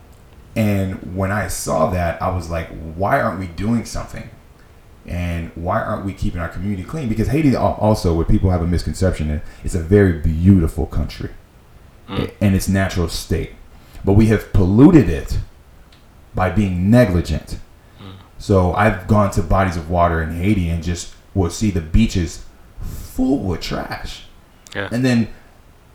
and 0.56 1.16
when 1.16 1.32
I 1.32 1.48
saw 1.48 1.90
that, 1.92 2.22
I 2.22 2.30
was 2.36 2.50
like, 2.50 2.68
why 2.96 3.22
aren't 3.22 3.40
we 3.40 3.48
doing 3.48 3.86
something? 3.86 4.30
And 5.06 5.52
why 5.56 5.80
aren't 5.82 6.06
we 6.06 6.14
keeping 6.14 6.42
our 6.42 6.50
community 6.50 6.84
clean? 6.84 7.08
Because 7.08 7.30
Haiti 7.30 7.56
also, 7.56 8.16
what 8.16 8.28
people 8.28 8.50
have 8.52 8.62
a 8.62 8.68
misconception, 8.68 9.30
is 9.30 9.42
it's 9.64 9.76
a 9.76 9.80
very 9.80 10.14
beautiful 10.20 10.86
country 10.86 11.30
Mm. 12.10 12.32
in 12.42 12.56
its 12.56 12.68
natural 12.68 13.08
state. 13.08 13.52
But 14.04 14.14
we 14.14 14.26
have 14.28 14.52
polluted 14.52 15.10
it 15.10 15.38
by 16.34 16.50
being 16.50 16.90
negligent. 16.90 17.60
Mm. 18.02 18.14
So 18.40 18.74
I've 18.74 19.08
gone 19.08 19.30
to 19.32 19.44
bodies 19.44 19.78
of 19.78 19.92
water 19.92 20.20
in 20.22 20.32
Haiti 20.36 20.70
and 20.70 20.84
just 20.84 21.14
will 21.34 21.50
see 21.50 21.72
the 21.72 21.82
beaches 21.82 22.46
full 22.82 23.40
with 23.40 23.62
trash. 23.62 24.26
Yeah. 24.76 24.90
And 24.92 25.04
then 25.04 25.30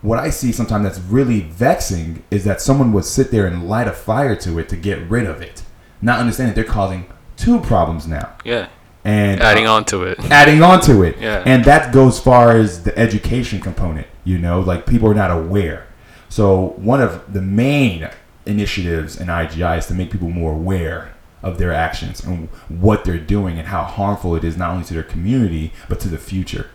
what 0.03 0.19
I 0.19 0.31
see 0.31 0.53
sometimes 0.53 0.85
that's 0.85 0.99
really 0.99 1.41
vexing 1.41 2.23
is 2.31 2.45
that 2.45 2.61
someone 2.61 2.93
would 2.93 3.05
sit 3.05 3.31
there 3.31 3.47
and 3.47 3.69
light 3.69 3.89
a 3.89 3.93
fire 3.93 4.37
to 4.37 4.59
it 4.59 4.69
to 4.69 4.77
get 4.77 5.09
rid 5.09 5.27
of 5.27 5.41
it, 5.41 5.63
not 6.03 6.19
understanding 6.19 6.55
that 6.55 6.61
they're 6.61 6.71
causing 6.71 7.07
two 7.37 7.61
problems 7.61 8.07
now. 8.07 8.35
Yeah. 8.45 8.69
And 9.05 9.41
uh, 9.41 9.45
Adding 9.45 9.67
on 9.67 9.85
to 9.87 10.03
it. 10.03 10.19
adding 10.31 10.63
on 10.63 10.81
to 10.83 11.03
it. 11.03 11.19
Yeah. 11.19 11.43
And 11.47 11.65
that 11.65 11.93
goes 11.93 12.21
far 12.21 12.57
as 12.57 12.85
the 12.85 12.97
education 12.99 13.61
component, 13.61 14.07
you 14.25 14.39
know, 14.39 14.61
like 14.61 14.87
people 14.87 15.09
are 15.09 15.15
not 15.15 15.31
aware. 15.31 15.87
So 16.29 16.75
one 16.77 17.01
of 17.01 17.33
the 17.33 17.43
main 17.43 18.11
initiatives 18.47 19.21
in 19.21 19.29
IGI 19.29 19.79
is 19.79 19.87
to 19.87 19.95
make 19.95 20.11
people 20.11 20.29
more 20.29 20.53
aware 20.53 21.15
of 21.45 21.59
their 21.59 21.73
actions 21.73 22.25
and 22.25 22.49
what 22.69 23.05
they're 23.05 23.19
doing 23.37 23.59
and 23.59 23.69
how 23.69 23.85
harmful 23.85 24.35
it 24.35 24.43
is 24.45 24.57
not 24.57 24.71
only 24.73 24.85
to 24.85 24.95
their 24.95 25.03
community 25.03 25.73
but 25.89 26.01
to 26.01 26.09
the 26.09 26.19
future. 26.19 26.71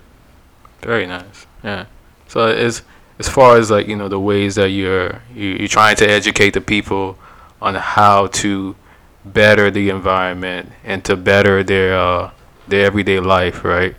Very 0.81 1.05
nice. 1.05 1.45
Yeah. 1.63 1.85
So 2.27 2.47
it's 2.47 2.83
as 3.17 3.27
far 3.27 3.57
as 3.57 3.69
like 3.69 3.87
you 3.87 3.95
know 3.97 4.07
the 4.07 4.19
ways 4.19 4.55
that 4.55 4.69
you're 4.69 5.21
you- 5.35 5.57
you're 5.59 5.67
trying 5.67 5.95
to 5.97 6.09
educate 6.09 6.51
the 6.53 6.61
people 6.61 7.17
on 7.61 7.75
how 7.75 8.27
to 8.27 8.75
better 9.25 9.69
the 9.69 9.89
environment 9.89 10.71
and 10.85 11.03
to 11.03 11.15
better 11.17 11.63
their 11.63 11.93
uh, 11.99 12.31
their 12.67 12.85
everyday 12.85 13.19
life, 13.19 13.65
right? 13.65 13.95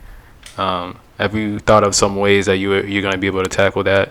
Um, 0.57 0.97
have 1.19 1.35
you 1.35 1.59
thought 1.59 1.83
of 1.83 1.93
some 1.93 2.15
ways 2.15 2.45
that 2.47 2.57
you 2.57 2.73
you're 2.73 3.03
gonna 3.03 3.17
be 3.19 3.27
able 3.27 3.43
to 3.43 3.49
tackle 3.49 3.83
that? 3.83 4.09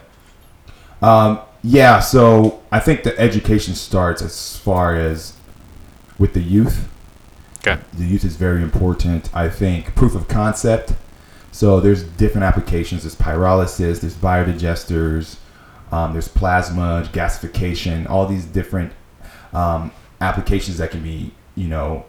Um, 1.03 1.41
yeah, 1.63 2.01
so 2.01 2.63
I 2.71 2.79
think 2.81 3.03
the 3.03 3.19
education 3.19 3.75
starts 3.75 4.23
as 4.23 4.57
far 4.59 4.95
as 4.97 5.33
with 6.21 6.35
the 6.35 6.43
youth. 6.43 6.87
Okay. 7.59 7.81
The 7.95 8.05
youth 8.05 8.25
is 8.25 8.37
very 8.37 8.63
important. 8.63 9.35
I 9.35 9.49
think 9.49 9.97
proof 9.97 10.15
of 10.15 10.29
concept. 10.29 10.93
So 11.51 11.81
there's 11.81 12.05
different 12.05 12.45
applications. 12.45 13.03
There's 13.03 13.17
pyrolysis. 13.17 14.01
There's 14.01 14.15
biodigesters. 14.15 15.37
Um, 15.91 16.13
there's 16.13 16.29
plasma 16.29 17.09
gasification. 17.13 18.09
All 18.09 18.27
these 18.27 18.45
different 18.45 18.93
um, 19.53 19.91
applications 20.21 20.79
that 20.79 20.93
can 20.93 21.03
be, 21.03 21.33
you 21.57 21.67
know, 21.67 22.05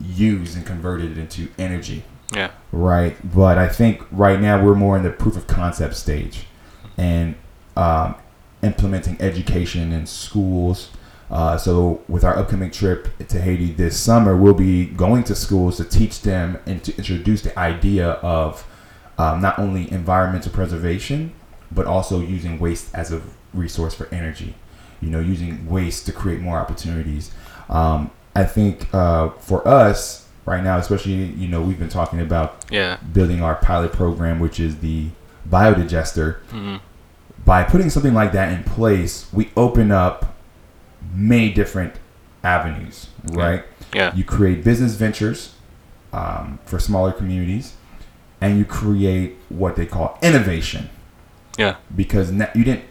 used 0.00 0.56
and 0.56 0.64
converted 0.64 1.18
into 1.18 1.48
energy. 1.58 2.04
Yeah. 2.34 2.52
Right. 2.72 3.16
But 3.34 3.58
I 3.58 3.68
think 3.68 4.02
right 4.10 4.40
now 4.40 4.64
we're 4.64 4.74
more 4.74 4.96
in 4.96 5.02
the 5.02 5.10
proof 5.10 5.36
of 5.36 5.46
concept 5.46 5.96
stage 5.96 6.46
and 6.96 7.34
um, 7.76 8.14
implementing 8.62 9.20
education 9.20 9.92
in 9.92 10.06
schools. 10.06 10.90
Uh, 11.30 11.56
so 11.58 12.00
with 12.08 12.24
our 12.24 12.36
upcoming 12.38 12.70
trip 12.70 13.08
to 13.28 13.40
Haiti 13.40 13.72
this 13.72 13.98
summer, 13.98 14.36
we'll 14.36 14.54
be 14.54 14.86
going 14.86 15.24
to 15.24 15.34
schools 15.34 15.76
to 15.76 15.84
teach 15.84 16.22
them 16.22 16.58
and 16.66 16.82
to 16.84 16.96
introduce 16.96 17.42
the 17.42 17.56
idea 17.58 18.12
of 18.22 18.66
um, 19.18 19.40
not 19.42 19.58
only 19.58 19.90
environmental 19.92 20.50
preservation, 20.52 21.32
but 21.70 21.86
also 21.86 22.20
using 22.20 22.58
waste 22.58 22.94
as 22.94 23.12
a 23.12 23.20
resource 23.52 23.94
for 23.94 24.06
energy. 24.14 24.54
You 25.02 25.10
know, 25.10 25.20
using 25.20 25.68
waste 25.68 26.06
to 26.06 26.12
create 26.12 26.40
more 26.40 26.58
opportunities. 26.58 27.30
Um, 27.68 28.10
I 28.34 28.44
think 28.44 28.92
uh, 28.94 29.30
for 29.30 29.66
us 29.68 30.26
right 30.46 30.64
now, 30.64 30.78
especially 30.78 31.12
you 31.12 31.46
know, 31.48 31.60
we've 31.60 31.78
been 31.78 31.88
talking 31.90 32.20
about 32.20 32.64
Yeah. 32.70 32.96
building 33.12 33.42
our 33.42 33.56
pilot 33.56 33.92
program, 33.92 34.40
which 34.40 34.58
is 34.58 34.78
the 34.78 35.08
biodigester. 35.48 36.36
hmm 36.50 36.76
By 37.44 37.64
putting 37.64 37.90
something 37.90 38.14
like 38.14 38.32
that 38.32 38.52
in 38.52 38.64
place, 38.64 39.26
we 39.32 39.50
open 39.56 39.90
up 39.92 40.34
many 41.14 41.52
different 41.52 41.94
avenues, 42.44 43.08
right? 43.32 43.64
Yeah. 43.94 44.14
You 44.14 44.24
create 44.24 44.64
business 44.64 44.94
ventures 44.94 45.54
um, 46.12 46.58
for 46.64 46.78
smaller 46.78 47.12
communities, 47.12 47.74
and 48.40 48.58
you 48.58 48.64
create 48.64 49.36
what 49.48 49.76
they 49.76 49.86
call 49.86 50.18
innovation. 50.22 50.90
Yeah. 51.58 51.76
Because 51.94 52.30
na- 52.30 52.50
you 52.54 52.64
didn't 52.64 52.84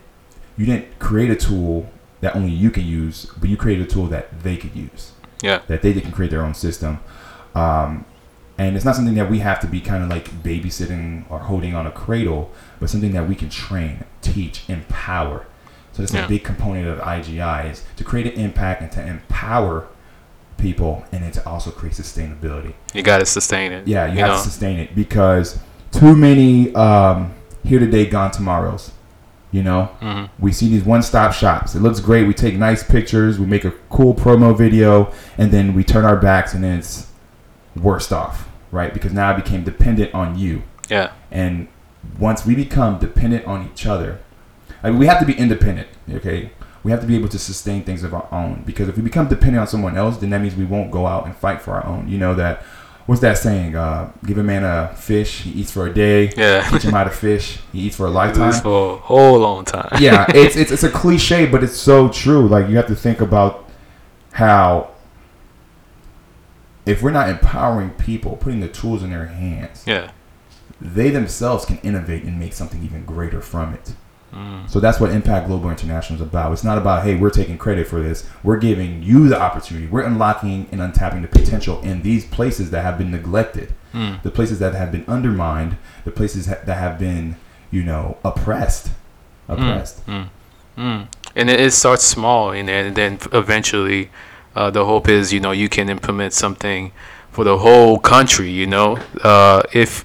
you 0.57 0.65
didn't 0.65 0.99
create 0.99 1.29
a 1.29 1.35
tool 1.35 1.89
that 2.21 2.35
only 2.35 2.51
you 2.51 2.71
can 2.71 2.83
use, 2.85 3.27
but 3.39 3.49
you 3.49 3.55
created 3.57 3.87
a 3.87 3.89
tool 3.89 4.07
that 4.07 4.41
they 4.41 4.57
could 4.57 4.75
use 4.75 5.11
Yeah. 5.43 5.61
that 5.67 5.83
they 5.83 5.93
can 5.93 6.11
create 6.11 6.31
their 6.31 6.41
own 6.43 6.55
system. 6.55 6.99
Um, 7.53 8.05
and 8.57 8.75
it's 8.75 8.83
not 8.83 8.95
something 8.95 9.13
that 9.13 9.29
we 9.29 9.39
have 9.39 9.59
to 9.59 9.67
be 9.67 9.79
kind 9.79 10.03
of 10.03 10.09
like 10.09 10.29
babysitting 10.43 11.25
or 11.29 11.39
holding 11.39 11.75
on 11.75 11.85
a 11.85 11.91
cradle, 11.91 12.51
but 12.79 12.89
something 12.89 13.11
that 13.11 13.29
we 13.29 13.35
can 13.35 13.49
train, 13.49 14.03
teach, 14.23 14.67
empower. 14.67 15.45
So 15.97 16.03
that's 16.03 16.13
Yeah. 16.13 16.25
a 16.25 16.29
big 16.29 16.43
component 16.43 16.87
of 16.87 16.99
IGI 16.99 17.71
is 17.71 17.81
to 17.95 18.03
create 18.03 18.27
an 18.31 18.39
impact 18.39 18.83
and 18.83 18.91
to 18.91 19.03
empower 19.05 19.85
people, 20.59 21.03
and 21.11 21.23
then 21.23 21.31
to 21.31 21.47
also 21.47 21.71
create 21.71 21.95
sustainability. 21.95 22.73
You 22.93 23.01
got 23.01 23.17
to 23.19 23.25
sustain 23.25 23.71
it. 23.71 23.87
Yeah, 23.87 24.05
you, 24.05 24.13
You 24.13 24.19
have 24.19 24.29
know? 24.29 24.35
to 24.37 24.41
sustain 24.43 24.77
it 24.77 24.95
because 24.95 25.57
too 25.91 26.15
many 26.15 26.73
um, 26.75 27.33
here 27.63 27.79
today, 27.79 28.05
gone 28.05 28.29
tomorrows. 28.31 28.91
You 29.51 29.63
know, 29.63 29.85
hmm 30.01 30.25
we 30.39 30.51
see 30.51 30.67
these 30.69 30.83
one-stop 30.83 31.33
shops. 31.33 31.73
It 31.73 31.81
looks 31.81 31.99
great. 31.99 32.27
We 32.27 32.33
take 32.35 32.55
nice 32.55 32.83
pictures. 32.83 33.39
We 33.39 33.47
make 33.47 33.65
a 33.65 33.71
cool 33.89 34.13
promo 34.13 34.55
video, 34.55 35.11
and 35.37 35.51
then 35.51 35.73
we 35.73 35.83
turn 35.83 36.05
our 36.05 36.17
backs, 36.17 36.53
and 36.53 36.63
then 36.63 36.77
it's 36.79 37.07
worst 37.75 38.13
off, 38.13 38.47
right? 38.71 38.93
Because 38.93 39.13
now 39.13 39.29
I 39.29 39.33
became 39.33 39.63
dependent 39.63 40.13
on 40.13 40.37
you, 40.37 40.61
Yeah. 40.89 41.09
and 41.31 41.67
once 42.19 42.45
we 42.45 42.53
become 42.55 42.99
dependent 42.99 43.45
on 43.47 43.67
each 43.71 43.85
other, 43.87 44.19
I 44.83 44.89
mean, 44.89 44.99
we 44.99 45.05
have 45.07 45.19
to 45.19 45.25
be 45.25 45.33
independent. 45.33 45.87
Okay, 46.09 46.51
we 46.83 46.91
have 46.91 47.01
to 47.01 47.07
be 47.07 47.15
able 47.15 47.29
to 47.29 47.39
sustain 47.39 47.83
things 47.83 48.03
of 48.03 48.13
our 48.13 48.27
own. 48.31 48.63
Because 48.65 48.87
if 48.87 48.95
we 48.95 49.03
become 49.03 49.27
dependent 49.27 49.61
on 49.61 49.67
someone 49.67 49.97
else, 49.97 50.17
then 50.17 50.29
that 50.31 50.41
means 50.41 50.55
we 50.55 50.65
won't 50.65 50.91
go 50.91 51.05
out 51.05 51.25
and 51.25 51.35
fight 51.35 51.61
for 51.61 51.73
our 51.73 51.85
own. 51.85 52.07
You 52.07 52.17
know 52.17 52.33
that. 52.35 52.63
What's 53.07 53.21
that 53.21 53.37
saying? 53.37 53.73
Uh, 53.73 54.11
give 54.25 54.37
a 54.37 54.43
man 54.43 54.65
a 54.65 54.93
fish, 54.93 55.43
he 55.43 55.51
eats 55.51 55.71
for 55.71 55.87
a 55.87 55.93
day. 55.93 56.29
Yeah. 56.35 56.69
Teach 56.69 56.83
him 56.83 56.91
how 56.91 57.05
to 57.05 57.09
fish, 57.09 57.59
he 57.71 57.79
eats 57.79 57.95
for 57.95 58.05
a 58.05 58.09
lifetime 58.09 58.51
for 58.51 58.95
a 58.95 58.97
whole 58.97 59.39
long 59.39 59.63
time. 59.63 59.97
yeah, 60.01 60.25
it's, 60.35 60.57
it's 60.57 60.71
it's 60.71 60.83
a 60.83 60.89
cliche, 60.89 61.45
but 61.45 61.63
it's 61.63 61.77
so 61.77 62.09
true. 62.09 62.49
Like 62.49 62.67
you 62.67 62.75
have 62.75 62.87
to 62.87 62.95
think 62.95 63.21
about 63.21 63.69
how 64.33 64.91
if 66.87 67.01
we're 67.01 67.11
not 67.11 67.29
empowering 67.29 67.91
people, 67.91 68.37
putting 68.37 68.61
the 68.61 68.67
tools 68.69 69.03
in 69.03 69.09
their 69.09 69.27
hands, 69.27 69.83
yeah. 69.85 70.11
they 70.79 71.09
themselves 71.09 71.65
can 71.65 71.77
innovate 71.79 72.23
and 72.23 72.39
make 72.39 72.53
something 72.53 72.83
even 72.83 73.05
greater 73.05 73.41
from 73.41 73.73
it. 73.73 73.93
Mm. 74.33 74.69
So 74.69 74.79
that's 74.79 74.99
what 74.99 75.11
Impact 75.11 75.47
Global 75.47 75.69
International 75.69 76.15
is 76.15 76.21
about. 76.21 76.51
It's 76.51 76.63
not 76.63 76.77
about 76.77 77.03
hey, 77.03 77.15
we're 77.15 77.29
taking 77.29 77.57
credit 77.57 77.87
for 77.87 78.01
this. 78.01 78.27
We're 78.43 78.57
giving 78.57 79.01
you 79.01 79.29
the 79.29 79.39
opportunity. 79.39 79.87
We're 79.87 80.03
unlocking 80.03 80.67
and 80.71 80.81
untapping 80.81 81.21
the 81.21 81.27
potential 81.29 81.79
in 81.81 82.01
these 82.01 82.25
places 82.25 82.69
that 82.71 82.83
have 82.83 82.97
been 82.97 83.11
neglected, 83.11 83.73
Mm. 83.93 84.21
the 84.23 84.29
places 84.31 84.59
that 84.59 84.75
have 84.75 84.91
been 84.91 85.05
undermined, 85.07 85.77
the 86.03 86.11
places 86.11 86.47
ha- 86.47 86.57
that 86.65 86.77
have 86.77 86.99
been, 86.99 87.37
you 87.71 87.83
know, 87.83 88.17
oppressed, 88.25 88.89
oppressed. 89.47 90.05
Mm. 90.07 90.27
Mm. 90.77 91.07
And 91.35 91.49
it, 91.49 91.59
it 91.59 91.71
starts 91.71 92.03
small, 92.03 92.51
and 92.51 92.67
then, 92.67 92.87
and 92.87 92.95
then 92.95 93.19
eventually, 93.31 94.09
uh, 94.55 94.69
the 94.69 94.83
hope 94.85 95.07
is 95.07 95.31
you 95.31 95.39
know 95.39 95.51
you 95.51 95.69
can 95.69 95.89
implement 95.89 96.33
something 96.33 96.91
for 97.31 97.43
the 97.45 97.57
whole 97.59 97.97
country. 97.97 98.49
You 98.51 98.67
know, 98.67 98.99
uh, 99.23 99.61
if 99.73 100.03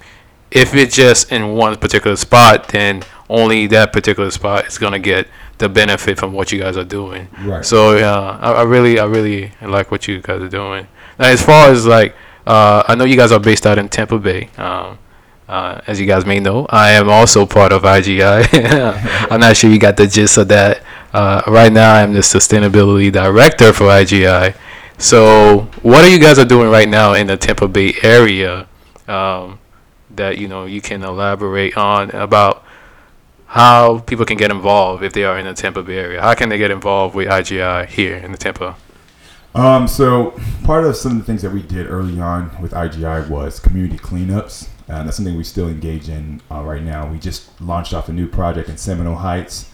if 0.51 0.73
it's 0.75 0.95
just 0.95 1.31
in 1.31 1.53
one 1.55 1.75
particular 1.75 2.15
spot, 2.15 2.69
then 2.69 3.03
only 3.33 3.65
that 3.67 3.91
particular 3.91 4.29
spot 4.29 4.67
is 4.67 4.77
gonna 4.77 4.99
get 4.99 5.27
the 5.57 5.67
benefit 5.67 6.19
from 6.19 6.33
what 6.33 6.51
you 6.51 6.59
guys 6.59 6.77
are 6.77 6.83
doing. 6.83 7.27
Right. 7.43 7.65
So 7.65 7.97
uh, 7.97 8.37
I, 8.39 8.51
I 8.51 8.61
really, 8.63 8.99
I 8.99 9.05
really 9.05 9.51
like 9.61 9.89
what 9.91 10.07
you 10.07 10.21
guys 10.21 10.41
are 10.41 10.49
doing. 10.49 10.87
Now, 11.17 11.25
as 11.25 11.41
far 11.41 11.71
as 11.71 11.85
like, 11.87 12.15
uh, 12.45 12.83
I 12.87 12.95
know 12.95 13.05
you 13.05 13.17
guys 13.17 13.31
are 13.31 13.39
based 13.39 13.65
out 13.65 13.79
in 13.79 13.89
Tampa 13.89 14.19
Bay. 14.19 14.49
Um, 14.57 14.99
uh, 15.47 15.81
as 15.87 15.99
you 15.99 16.05
guys 16.05 16.25
may 16.25 16.39
know, 16.39 16.67
I 16.69 16.91
am 16.91 17.09
also 17.09 17.45
part 17.45 17.71
of 17.71 17.81
IGI. 17.81 19.27
I'm 19.31 19.39
not 19.39 19.57
sure 19.57 19.69
you 19.69 19.79
got 19.79 19.97
the 19.97 20.07
gist 20.07 20.37
of 20.37 20.47
that. 20.49 20.83
Uh, 21.11 21.41
right 21.47 21.71
now, 21.71 21.95
I'm 21.95 22.13
the 22.13 22.19
sustainability 22.19 23.11
director 23.11 23.73
for 23.73 23.85
IGI. 23.85 24.55
So, 24.97 25.67
what 25.81 26.05
are 26.05 26.09
you 26.09 26.19
guys 26.19 26.39
are 26.39 26.45
doing 26.45 26.69
right 26.69 26.87
now 26.87 27.13
in 27.13 27.27
the 27.27 27.35
Tampa 27.35 27.67
Bay 27.67 27.93
area 28.03 28.67
um, 29.07 29.59
that 30.11 30.37
you 30.37 30.47
know 30.47 30.65
you 30.65 30.81
can 30.81 31.03
elaborate 31.03 31.75
on 31.75 32.11
about 32.11 32.63
how 33.53 33.99
people 33.99 34.25
can 34.25 34.35
get 34.35 34.49
involved 34.49 35.03
if 35.03 35.13
they 35.13 35.23
are 35.23 35.37
in 35.37 35.45
the 35.45 35.53
Tampa 35.53 35.83
Bay 35.83 35.99
area? 35.99 36.19
How 36.19 36.33
can 36.33 36.49
they 36.49 36.57
get 36.57 36.71
involved 36.71 37.13
with 37.13 37.27
IGI 37.27 37.85
here 37.85 38.15
in 38.15 38.31
the 38.31 38.37
Tampa? 38.37 38.75
Um, 39.53 39.87
so 39.87 40.33
part 40.63 40.85
of 40.85 40.95
some 40.95 41.11
of 41.11 41.19
the 41.19 41.23
things 41.23 41.43
that 41.43 41.51
we 41.51 41.61
did 41.61 41.85
early 41.87 42.19
on 42.19 42.59
with 42.59 42.71
IGI 42.71 43.29
was 43.29 43.59
community 43.59 43.99
cleanups. 43.99 44.69
And 44.87 45.07
that's 45.07 45.17
something 45.17 45.37
we 45.37 45.43
still 45.43 45.67
engage 45.67 46.09
in 46.09 46.41
uh, 46.49 46.63
right 46.63 46.81
now. 46.81 47.07
We 47.07 47.19
just 47.19 47.61
launched 47.61 47.93
off 47.93 48.09
a 48.09 48.11
new 48.11 48.27
project 48.27 48.69
in 48.69 48.77
Seminole 48.77 49.17
Heights. 49.17 49.69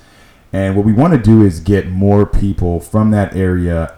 And 0.52 0.76
what 0.76 0.86
we 0.86 0.92
want 0.92 1.14
to 1.14 1.20
do 1.20 1.42
is 1.42 1.62
get 1.62 1.88
more 1.88 2.26
people 2.26 2.82
from 2.82 3.12
that 3.12 3.34
area 3.34 3.96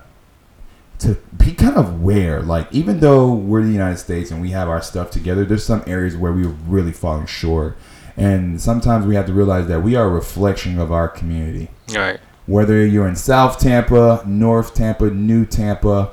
to 0.99 1.17
be 1.35 1.53
kind 1.53 1.75
of 1.75 1.91
aware. 1.91 2.43
Like, 2.43 2.71
even 2.71 2.99
though 2.99 3.33
we're 3.33 3.63
the 3.63 3.71
United 3.71 3.97
States 3.97 4.29
and 4.29 4.43
we 4.43 4.51
have 4.51 4.69
our 4.69 4.83
stuff 4.83 5.09
together, 5.09 5.43
there's 5.43 5.65
some 5.65 5.83
areas 5.87 6.15
where 6.15 6.31
we're 6.31 6.49
really 6.49 6.91
falling 6.91 7.25
short. 7.25 7.75
And 8.21 8.61
sometimes 8.61 9.05
we 9.05 9.15
have 9.15 9.25
to 9.25 9.33
realize 9.33 9.67
that 9.67 9.81
we 9.81 9.95
are 9.95 10.05
a 10.05 10.09
reflection 10.09 10.77
of 10.79 10.91
our 10.91 11.07
community 11.07 11.69
Right. 11.95 12.19
whether 12.45 12.85
you're 12.85 13.07
in 13.07 13.15
South 13.15 13.57
Tampa, 13.59 14.23
North 14.25 14.75
Tampa, 14.75 15.09
New 15.09 15.45
Tampa, 15.45 16.11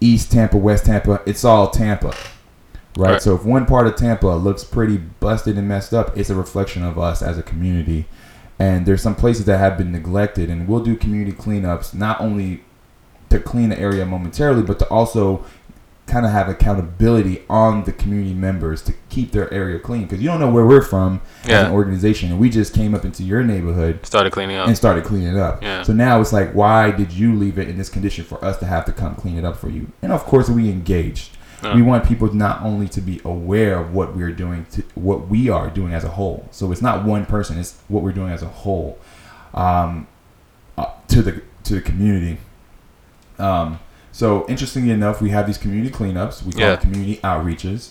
East 0.00 0.30
Tampa, 0.30 0.56
West 0.58 0.84
Tampa, 0.84 1.20
it's 1.26 1.44
all 1.44 1.70
Tampa. 1.70 2.08
Right? 2.96 3.12
Right. 3.12 3.22
So 3.22 3.34
if 3.34 3.44
one 3.44 3.64
part 3.64 3.86
of 3.86 3.96
Tampa 3.96 4.26
looks 4.26 4.62
pretty 4.64 4.98
busted 4.98 5.56
and 5.56 5.68
messed 5.68 5.94
up, 5.94 6.16
it's 6.18 6.30
a 6.30 6.34
reflection 6.34 6.84
of 6.84 6.98
us 6.98 7.22
as 7.22 7.38
a 7.38 7.42
community. 7.42 8.06
And 8.58 8.86
there's 8.86 9.02
some 9.02 9.14
places 9.14 9.44
that 9.46 9.58
have 9.58 9.78
been 9.78 9.92
neglected, 9.92 10.50
and 10.50 10.66
we'll 10.66 10.82
do 10.82 10.96
community 10.96 11.32
cleanups 11.32 11.94
not 11.94 12.20
only 12.20 12.64
to 13.30 13.38
clean 13.38 13.68
the 13.68 13.78
area 13.78 14.04
momentarily, 14.04 14.62
but 14.62 14.78
to 14.80 14.86
also 14.88 15.44
kind 16.08 16.26
of 16.26 16.32
have 16.32 16.48
accountability 16.48 17.42
on 17.48 17.84
the 17.84 17.92
community 17.92 18.34
members 18.34 18.82
to 18.82 18.94
keep 19.08 19.32
their 19.32 19.52
area 19.52 19.78
clean. 19.78 20.02
Because 20.02 20.20
you 20.20 20.28
don't 20.28 20.40
know 20.40 20.50
where 20.50 20.66
we're 20.66 20.82
from 20.82 21.20
as 21.44 21.66
an 21.66 21.72
organization, 21.72 22.30
and 22.30 22.40
we 22.40 22.50
just 22.50 22.74
came 22.74 22.94
up 22.94 23.04
into 23.04 23.22
your 23.22 23.42
neighborhood 23.44 24.04
Started 24.04 24.32
cleaning 24.32 24.56
up. 24.56 24.66
and 24.68 24.76
started 24.76 25.04
cleaning 25.04 25.28
it 25.28 25.36
up. 25.36 25.62
Yeah. 25.62 25.82
So 25.82 25.92
now 25.92 26.20
it's 26.20 26.32
like, 26.32 26.52
why 26.54 26.90
did 26.90 27.12
you 27.12 27.34
leave 27.36 27.58
it 27.58 27.68
in 27.68 27.76
this 27.78 27.88
condition 27.88 28.24
for 28.24 28.42
us 28.44 28.58
to 28.58 28.66
have 28.66 28.84
to 28.86 28.92
come 28.92 29.14
clean 29.14 29.36
it 29.36 29.44
up 29.44 29.56
for 29.56 29.68
you? 29.68 29.92
And 30.02 30.10
of 30.12 30.24
course, 30.24 30.48
we 30.48 30.70
engaged. 30.70 31.36
Uh. 31.62 31.72
We 31.74 31.82
want 31.82 32.06
people 32.06 32.32
not 32.32 32.62
only 32.62 32.88
to 32.88 33.00
be 33.00 33.20
aware 33.24 33.78
of 33.78 33.92
what 33.92 34.14
we're 34.16 34.30
doing, 34.32 34.66
to, 34.72 34.82
what 34.94 35.28
we 35.28 35.48
are 35.48 35.68
doing 35.70 35.92
as 35.92 36.04
a 36.04 36.10
whole. 36.10 36.48
So 36.52 36.70
it's 36.72 36.82
not 36.82 37.04
one 37.04 37.26
person; 37.26 37.58
it's 37.58 37.80
what 37.88 38.02
we're 38.02 38.12
doing 38.12 38.30
as 38.30 38.42
a 38.42 38.48
whole 38.48 38.98
um, 39.54 40.06
uh, 40.76 40.86
to 41.08 41.22
the 41.22 41.42
to 41.64 41.74
the 41.74 41.80
community. 41.80 42.38
Um, 43.38 43.80
so 44.18 44.44
interestingly 44.48 44.90
enough, 44.90 45.22
we 45.22 45.30
have 45.30 45.46
these 45.46 45.58
community 45.58 45.94
cleanups. 45.94 46.42
We 46.42 46.50
call 46.50 46.60
Yeah. 46.62 46.72
it 46.72 46.80
community 46.80 47.20
outreaches 47.22 47.90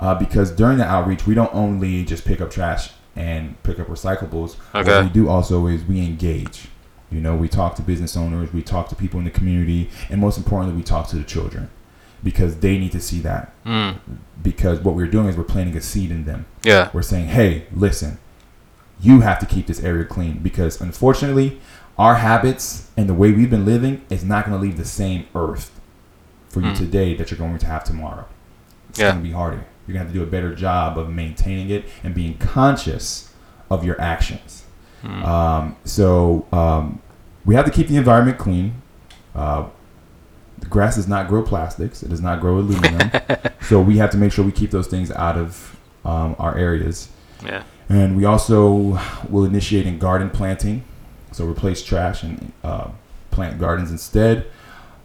uh, 0.00 0.12
because 0.16 0.50
during 0.50 0.78
the 0.78 0.84
outreach, 0.84 1.24
we 1.24 1.34
don't 1.36 1.54
only 1.54 2.04
just 2.04 2.24
pick 2.24 2.40
up 2.40 2.50
trash 2.50 2.90
and 3.14 3.62
pick 3.62 3.78
up 3.78 3.86
recyclables. 3.86 4.56
Okay. 4.74 4.90
What 4.90 5.04
we 5.04 5.10
do 5.10 5.28
also 5.28 5.68
is 5.68 5.84
we 5.84 6.00
engage. 6.04 6.66
You 7.12 7.20
know, 7.20 7.36
we 7.36 7.48
talk 7.48 7.76
to 7.76 7.82
business 7.82 8.16
owners, 8.16 8.52
we 8.52 8.60
talk 8.60 8.88
to 8.88 8.96
people 8.96 9.20
in 9.20 9.24
the 9.24 9.30
community, 9.30 9.88
and 10.10 10.20
most 10.20 10.36
importantly, 10.36 10.76
we 10.76 10.82
talk 10.82 11.06
to 11.10 11.16
the 11.16 11.22
children 11.22 11.70
because 12.24 12.56
they 12.56 12.76
need 12.76 12.90
to 12.90 13.00
see 13.00 13.20
that. 13.20 13.52
Mm. 13.64 13.98
Because 14.42 14.80
what 14.80 14.96
we're 14.96 15.06
doing 15.06 15.28
is 15.28 15.36
we're 15.36 15.44
planting 15.44 15.76
a 15.76 15.80
seed 15.80 16.10
in 16.10 16.24
them. 16.24 16.46
Yeah. 16.64 16.90
We're 16.92 17.02
saying, 17.02 17.28
hey, 17.28 17.66
listen, 17.72 18.18
you 19.00 19.20
have 19.20 19.38
to 19.38 19.46
keep 19.46 19.68
this 19.68 19.80
area 19.84 20.04
clean 20.04 20.40
because 20.42 20.80
unfortunately, 20.80 21.60
our 21.98 22.16
habits 22.16 22.90
and 22.96 23.08
the 23.08 23.14
way 23.14 23.32
we've 23.32 23.50
been 23.50 23.64
living 23.64 24.02
is 24.10 24.24
not 24.24 24.46
going 24.46 24.56
to 24.56 24.62
leave 24.62 24.76
the 24.76 24.84
same 24.84 25.26
earth 25.34 25.78
for 26.48 26.60
you 26.60 26.68
Mm. 26.72 26.76
today 26.76 27.14
that 27.14 27.30
you're 27.30 27.38
going 27.38 27.58
to 27.58 27.66
have 27.66 27.84
tomorrow. 27.84 28.24
It's 28.90 28.98
Yeah. 28.98 29.10
going 29.12 29.22
to 29.22 29.28
be 29.28 29.34
harder. 29.34 29.64
You're 29.86 29.94
going 29.94 30.06
to 30.06 30.12
have 30.12 30.12
to 30.12 30.18
do 30.18 30.22
a 30.22 30.26
better 30.26 30.54
job 30.54 30.98
of 30.98 31.10
maintaining 31.10 31.70
it 31.70 31.84
and 32.04 32.14
being 32.14 32.36
conscious 32.38 33.30
of 33.70 33.84
your 33.84 34.00
actions. 34.00 34.64
Mm. 35.04 35.24
Um, 35.26 35.76
so 35.84 36.46
um, 36.52 37.00
we 37.44 37.54
have 37.54 37.64
to 37.64 37.70
keep 37.70 37.88
the 37.88 37.96
environment 37.96 38.38
clean. 38.38 38.74
Uh, 39.34 39.64
the 40.58 40.66
grass 40.66 40.96
does 40.96 41.06
not 41.08 41.28
grow 41.28 41.42
plastics. 41.42 42.02
It 42.02 42.08
does 42.10 42.20
not 42.20 42.40
grow 42.40 42.58
aluminum. 42.58 43.10
so 43.62 43.80
we 43.80 43.98
have 43.98 44.10
to 44.10 44.16
make 44.18 44.32
sure 44.32 44.44
we 44.44 44.52
keep 44.52 44.70
those 44.70 44.86
things 44.88 45.10
out 45.12 45.36
of 45.36 45.76
um, 46.04 46.34
our 46.38 46.56
areas. 46.56 47.08
yeah. 47.44 47.62
And 47.90 48.16
we 48.16 48.24
also 48.26 48.98
will 49.30 49.44
initiate 49.44 49.86
in 49.86 49.98
garden 49.98 50.28
planting. 50.30 50.84
So 51.32 51.44
replace 51.46 51.82
trash 51.82 52.22
and 52.22 52.52
uh, 52.64 52.88
plant 53.30 53.58
gardens 53.60 53.90
instead. 53.90 54.46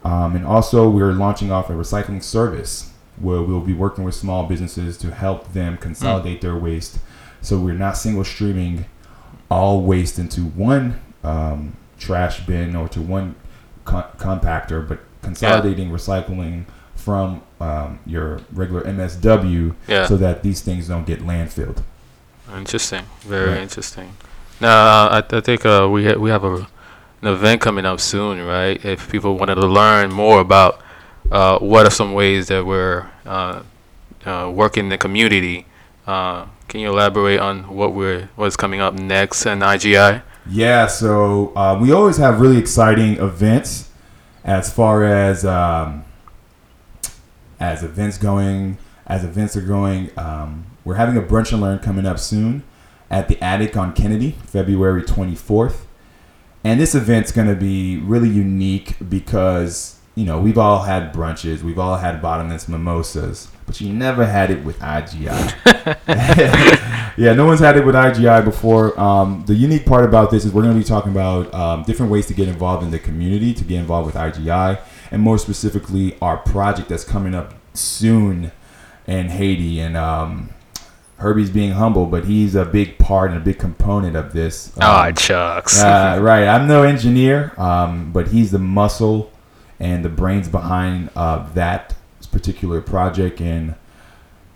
Um, 0.03 0.35
and 0.35 0.45
also 0.45 0.89
we're 0.89 1.13
launching 1.13 1.51
off 1.51 1.69
a 1.69 1.73
recycling 1.73 2.21
service 2.23 2.91
where 3.19 3.41
we'll 3.41 3.61
be 3.61 3.73
working 3.73 4.03
with 4.03 4.15
small 4.15 4.45
businesses 4.45 4.97
to 4.97 5.11
help 5.11 5.53
them 5.53 5.77
consolidate 5.77 6.41
their 6.41 6.55
waste. 6.55 6.97
So 7.41 7.59
we're 7.59 7.73
not 7.75 7.95
single 7.97 8.23
streaming 8.23 8.85
all 9.49 9.81
waste 9.81 10.17
into 10.19 10.41
one 10.41 10.99
um, 11.23 11.77
trash 11.99 12.45
bin 12.45 12.75
or 12.75 12.87
to 12.89 13.01
one 13.01 13.35
co- 13.85 14.05
compactor, 14.17 14.85
but 14.87 14.99
consolidating 15.21 15.89
recycling 15.89 16.65
from 16.95 17.41
um, 17.61 17.99
your 18.05 18.39
regular 18.51 18.81
MSW 18.81 19.75
Yeah. 19.87 20.05
so 20.07 20.17
that 20.17 20.41
these 20.43 20.61
things 20.61 20.87
don't 20.87 21.05
get 21.05 21.19
landfilled. 21.21 21.83
Interesting. 22.55 23.05
Very 23.21 23.51
Right. 23.51 23.61
interesting. 23.61 24.13
Now, 24.63 25.09
I, 25.09 25.17
I 25.17 25.41
think 25.41 25.65
uh, 25.65 25.89
we 25.91 26.05
ha- 26.05 26.17
we 26.17 26.29
have 26.29 26.45
a, 26.45 26.55
an 27.21 27.27
event 27.27 27.59
coming 27.59 27.85
up 27.85 27.99
soon, 27.99 28.41
right? 28.45 28.83
If 28.85 29.11
people 29.11 29.37
wanted 29.37 29.55
to 29.55 29.67
learn 29.67 30.09
more 30.09 30.39
about 30.39 30.81
uh, 31.29 31.59
what 31.59 31.85
are 31.85 31.89
some 31.89 32.13
ways 32.13 32.47
that 32.47 32.65
we're 32.65 33.09
uh, 33.25 33.63
uh, 34.25 34.49
working 34.55 34.85
in 34.85 34.89
the 34.89 34.97
community, 34.97 35.65
uh, 36.07 36.45
can 36.69 36.79
you 36.79 36.87
elaborate 36.87 37.41
on 37.41 37.75
what 37.75 37.93
we're 37.93 38.29
what's 38.37 38.55
coming 38.55 38.79
up 38.79 38.93
next 38.93 39.45
in 39.45 39.59
IGI? 39.59 40.21
Yeah, 40.49 40.87
so 40.87 41.51
uh, 41.57 41.77
we 41.77 41.91
always 41.91 42.15
have 42.15 42.39
really 42.39 42.57
exciting 42.57 43.17
events 43.17 43.89
as 44.45 44.71
far 44.71 45.03
as 45.03 45.43
um, 45.43 46.05
as 47.59 47.83
events 47.83 48.17
going. 48.17 48.77
As 49.05 49.25
events 49.25 49.57
are 49.57 49.61
going, 49.61 50.09
um, 50.17 50.63
we're 50.85 50.95
having 50.95 51.17
a 51.17 51.21
brunch 51.21 51.51
and 51.51 51.61
learn 51.61 51.79
coming 51.79 52.05
up 52.05 52.17
soon 52.17 52.63
at 53.13 53.27
the 53.27 53.41
Attic 53.43 53.77
on 53.77 53.93
Kennedy, 53.93 54.31
February 54.47 55.03
24th. 55.03 55.85
And 56.63 56.79
this 56.79 56.95
event's 56.95 57.31
going 57.31 57.47
to 57.47 57.55
be 57.55 57.97
really 57.97 58.27
unique 58.27 58.95
because 59.07 59.99
you 60.15 60.25
know 60.25 60.41
we've 60.41 60.57
all 60.57 60.83
had 60.83 61.13
brunches, 61.13 61.61
we've 61.61 61.77
all 61.77 61.97
had 61.97 62.21
bottomless 62.21 62.67
mimosas, 62.67 63.49
but 63.67 63.79
you 63.79 63.93
never 63.93 64.25
had 64.25 64.49
it 64.49 64.63
with 64.63 64.79
IGI. 64.79 65.53
yeah, 67.17 67.33
no 67.33 67.45
one's 67.45 67.59
had 67.59 67.77
it 67.77 67.85
with 67.85 67.93
IGI 67.93 68.43
before. 68.43 68.99
Um, 68.99 69.43
the 69.45 69.53
unique 69.53 69.85
part 69.85 70.05
about 70.05 70.31
this 70.31 70.43
is 70.43 70.51
we're 70.51 70.63
going 70.63 70.73
to 70.73 70.79
be 70.79 70.87
talking 70.87 71.11
about 71.11 71.53
um, 71.53 71.83
different 71.83 72.11
ways 72.11 72.25
to 72.27 72.33
get 72.33 72.47
involved 72.47 72.83
in 72.83 72.89
the 72.89 72.99
community, 72.99 73.53
to 73.53 73.63
get 73.63 73.77
involved 73.77 74.07
with 74.07 74.15
IGI, 74.15 74.79
and 75.11 75.21
more 75.21 75.37
specifically, 75.37 76.17
our 76.19 76.37
project 76.37 76.89
that's 76.89 77.03
coming 77.03 77.35
up 77.35 77.53
soon 77.75 78.51
in 79.05 79.27
Haiti. 79.27 79.79
And 79.81 79.97
um, 79.97 80.49
Herbie's 81.23 81.49
being 81.49 81.71
humble, 81.71 82.05
but 82.05 82.25
he's 82.25 82.53
a 82.53 82.65
big 82.65 82.97
part 82.97 83.31
and 83.31 83.39
a 83.39 83.41
big 83.43 83.57
component 83.57 84.17
of 84.17 84.33
this. 84.33 84.73
Ah, 84.81 85.07
Um, 85.07 85.15
Chucks. 85.15 85.81
uh, 85.81 86.17
right. 86.21 86.45
I'm 86.45 86.67
no 86.67 86.83
engineer, 86.83 87.53
um, 87.57 88.11
but 88.11 88.27
he's 88.27 88.51
the 88.51 88.59
muscle 88.59 89.31
and 89.79 90.03
the 90.03 90.09
brains 90.09 90.49
behind 90.49 91.09
uh, 91.15 91.47
that 91.53 91.95
particular 92.31 92.81
project. 92.81 93.39
And 93.39 93.75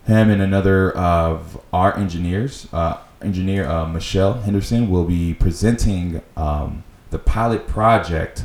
him 0.06 0.30
and 0.30 0.42
another 0.42 0.92
of 0.92 1.58
our 1.72 1.96
engineers, 1.98 2.68
uh, 2.74 2.98
engineer 3.22 3.66
uh, 3.66 3.88
Michelle 3.88 4.34
Henderson, 4.42 4.90
will 4.90 5.06
be 5.06 5.34
presenting 5.34 6.22
um, 6.36 6.84
the 7.12 7.20
pilot 7.20 7.66
project, 7.68 8.44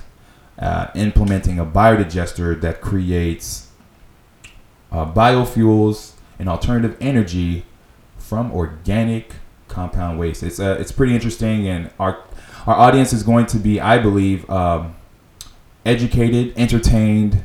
uh, 0.60 0.86
implementing 0.94 1.58
a 1.58 1.66
biodigester 1.66 2.60
that 2.60 2.80
creates 2.80 3.68
uh, 4.92 5.10
biofuels 5.12 6.12
and 6.38 6.48
alternative 6.48 6.96
energy 7.00 7.64
from 8.22 8.52
organic 8.52 9.34
compound 9.68 10.18
waste. 10.18 10.42
It's 10.42 10.60
uh, 10.60 10.76
it's 10.78 10.92
pretty 10.92 11.14
interesting, 11.14 11.66
and 11.66 11.90
our 11.98 12.22
our 12.66 12.76
audience 12.76 13.12
is 13.12 13.22
going 13.22 13.46
to 13.46 13.58
be, 13.58 13.80
I 13.80 13.98
believe, 13.98 14.48
um, 14.48 14.94
educated, 15.84 16.56
entertained, 16.56 17.44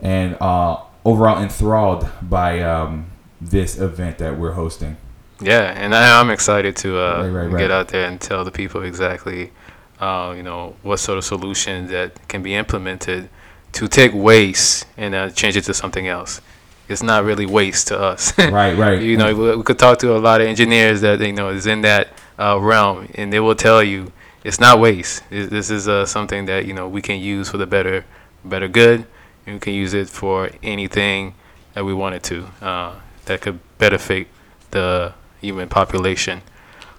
and 0.00 0.36
uh, 0.40 0.78
overall 1.04 1.42
enthralled 1.42 2.08
by 2.22 2.60
um, 2.60 3.06
this 3.40 3.78
event 3.78 4.18
that 4.18 4.38
we're 4.38 4.52
hosting. 4.52 4.96
Yeah, 5.40 5.72
and 5.76 5.94
I, 5.94 6.20
I'm 6.20 6.30
excited 6.30 6.76
to 6.76 6.98
uh, 6.98 7.22
Right, 7.22 7.28
right, 7.28 7.46
right. 7.46 7.58
get 7.58 7.70
out 7.70 7.88
there 7.88 8.08
and 8.08 8.20
tell 8.20 8.44
the 8.44 8.50
people 8.50 8.82
exactly, 8.82 9.52
uh, 10.00 10.34
you 10.36 10.42
know, 10.42 10.74
what 10.82 10.98
sort 10.98 11.18
of 11.18 11.24
solutions 11.24 11.90
that 11.90 12.26
can 12.28 12.42
be 12.42 12.54
implemented 12.54 13.28
to 13.72 13.88
take 13.88 14.12
waste 14.14 14.86
and 14.96 15.14
uh, 15.14 15.30
change 15.30 15.56
it 15.56 15.62
to 15.64 15.74
something 15.74 16.08
else. 16.08 16.40
It's 16.88 17.02
not 17.02 17.24
really 17.24 17.46
waste 17.46 17.88
to 17.88 17.98
us. 18.00 18.32
Right, 18.38 18.76
right. 18.76 19.00
you 19.00 19.16
know, 19.16 19.34
we, 19.34 19.56
we 19.56 19.62
could 19.62 19.78
talk 19.78 19.98
to 19.98 20.16
a 20.16 20.18
lot 20.18 20.40
of 20.40 20.46
engineers 20.46 21.00
that 21.02 21.20
you 21.20 21.32
know 21.32 21.50
is 21.50 21.66
in 21.66 21.82
that 21.82 22.08
uh, 22.38 22.58
realm, 22.60 23.08
and 23.14 23.32
they 23.32 23.40
will 23.40 23.54
tell 23.54 23.82
you 23.82 24.12
it's 24.44 24.58
not 24.60 24.80
waste. 24.80 25.22
This, 25.30 25.50
this 25.50 25.70
is 25.70 25.86
uh, 25.88 26.06
something 26.06 26.46
that 26.46 26.64
you 26.66 26.72
know 26.72 26.88
we 26.88 27.02
can 27.02 27.20
use 27.20 27.50
for 27.50 27.58
the 27.58 27.66
better, 27.66 28.04
better 28.44 28.68
good, 28.68 29.06
and 29.46 29.54
we 29.56 29.60
can 29.60 29.74
use 29.74 29.92
it 29.94 30.08
for 30.08 30.50
anything 30.62 31.34
that 31.74 31.84
we 31.84 31.92
wanted 31.92 32.22
to 32.24 32.46
uh, 32.62 32.94
that 33.26 33.40
could 33.42 33.58
benefit 33.78 34.26
the 34.70 35.12
human 35.40 35.68
population. 35.68 36.40